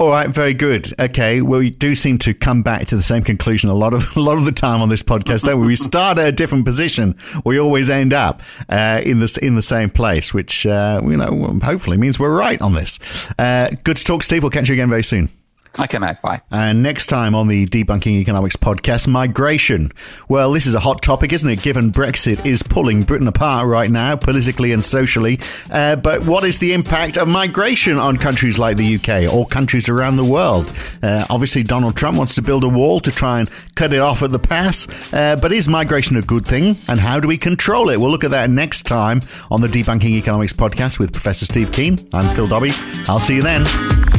All 0.02 0.12
right, 0.12 0.30
very 0.30 0.54
good. 0.54 0.94
Okay, 0.98 1.42
well, 1.42 1.60
we 1.60 1.72
do 1.72 1.94
seem 1.94 2.20
to 2.20 2.34
come 2.34 2.62
back 2.62 2.88
to 2.88 2.96
the 2.96 3.02
same 3.02 3.22
conclusion 3.22 3.70
a 3.70 3.74
lot 3.74 3.94
of 3.94 4.06
a 4.16 4.22
lot 4.22 4.38
of 4.38 4.46
the 4.46 4.52
time 4.54 4.82
on 4.82 4.88
this 4.88 5.04
podcast, 5.04 5.44
don't 5.44 5.60
we? 5.60 5.68
We 5.68 5.76
start 5.76 6.18
at 6.18 6.26
a 6.30 6.32
different 6.32 6.64
position, 6.64 7.18
we 7.44 7.60
always 7.60 7.90
end 7.90 8.14
up 8.14 8.42
uh, 8.70 9.02
in 9.04 9.20
the 9.20 9.40
in 9.42 9.56
the 9.56 9.62
same 9.62 9.90
place, 9.90 10.34
which 10.34 10.66
uh, 10.66 11.02
you 11.04 11.18
know 11.18 11.60
hopefully 11.62 11.98
means 11.98 12.18
we're 12.18 12.34
right 12.34 12.62
on 12.62 12.76
this. 12.76 13.30
Uh, 13.38 13.72
good 13.84 13.98
to 13.98 14.06
talk, 14.06 14.24
Steve. 14.24 14.42
We'll 14.42 14.52
catch 14.52 14.70
you 14.70 14.74
again 14.74 14.90
very 14.90 15.04
soon. 15.04 15.28
Okay, 15.78 15.98
mate. 16.00 16.18
Bye. 16.22 16.42
And 16.52 16.82
next 16.82 17.08
time 17.08 17.36
on 17.36 17.48
the 17.48 17.66
Debunking 17.68 18.20
Economics 18.20 18.56
podcast, 18.56 19.08
migration. 19.08 19.92
Well, 20.28 20.52
this 20.52 20.66
is 20.66 20.74
a 20.76 20.80
hot 20.80 21.02
topic, 21.02 21.32
isn't 21.32 21.50
it? 21.50 21.62
Given 21.62 21.92
Brexit 21.92 22.46
is 22.46 22.64
pulling 22.64 23.04
Britain 23.04 23.28
apart 23.28 23.68
right 23.68 23.90
now, 23.90 24.16
politically 24.16 24.72
and 24.72 24.84
socially. 24.84 25.40
Uh, 25.72 25.96
but 25.96 26.26
what 26.26 26.44
is 26.44 26.60
the 26.60 26.74
impact 26.74 27.18
of 27.18 27.28
migration 27.28 27.98
on 27.98 28.18
countries 28.18 28.58
like 28.58 28.78
the 28.78 28.96
UK 28.96 29.32
or 29.32 29.46
countries 29.46 29.90
around 29.90 30.16
the 30.18 30.26
world? 30.26 30.74
Uh, 31.04 31.26
obviously, 31.30 31.64
Donald 31.64 31.96
Trump 31.96 32.18
wants 32.18 32.36
to 32.36 32.42
build 32.42 32.64
a 32.64 32.70
wall 32.70 33.00
to 33.02 33.12
try 33.12 33.40
and 33.40 33.50
cut 33.76 33.94
it 33.94 34.00
off 34.00 34.24
at 34.24 34.32
the 34.32 34.40
pass. 34.40 34.88
Uh, 35.14 35.38
but 35.42 35.52
is 35.52 35.68
migration 35.70 36.18
a 36.18 36.22
good 36.22 36.46
thing? 36.46 36.76
And 36.88 37.00
how 37.00 37.20
do 37.20 37.28
we 37.28 37.38
control 37.38 37.90
it? 37.90 38.00
We'll 38.00 38.12
look 38.12 38.24
at 38.24 38.32
that 38.32 38.50
next 38.50 38.84
time 38.84 39.22
on 39.52 39.62
the 39.62 39.68
Debunking 39.68 40.12
Economics 40.12 40.54
podcast 40.54 41.00
with 41.00 41.12
Professor 41.14 41.46
Steve 41.46 41.72
Keen. 41.72 41.98
I'm 42.12 42.34
Phil 42.36 42.48
Dobbie. 42.48 42.72
I'll 43.08 43.20
see 43.20 43.36
you 43.36 43.44
then. 43.44 44.19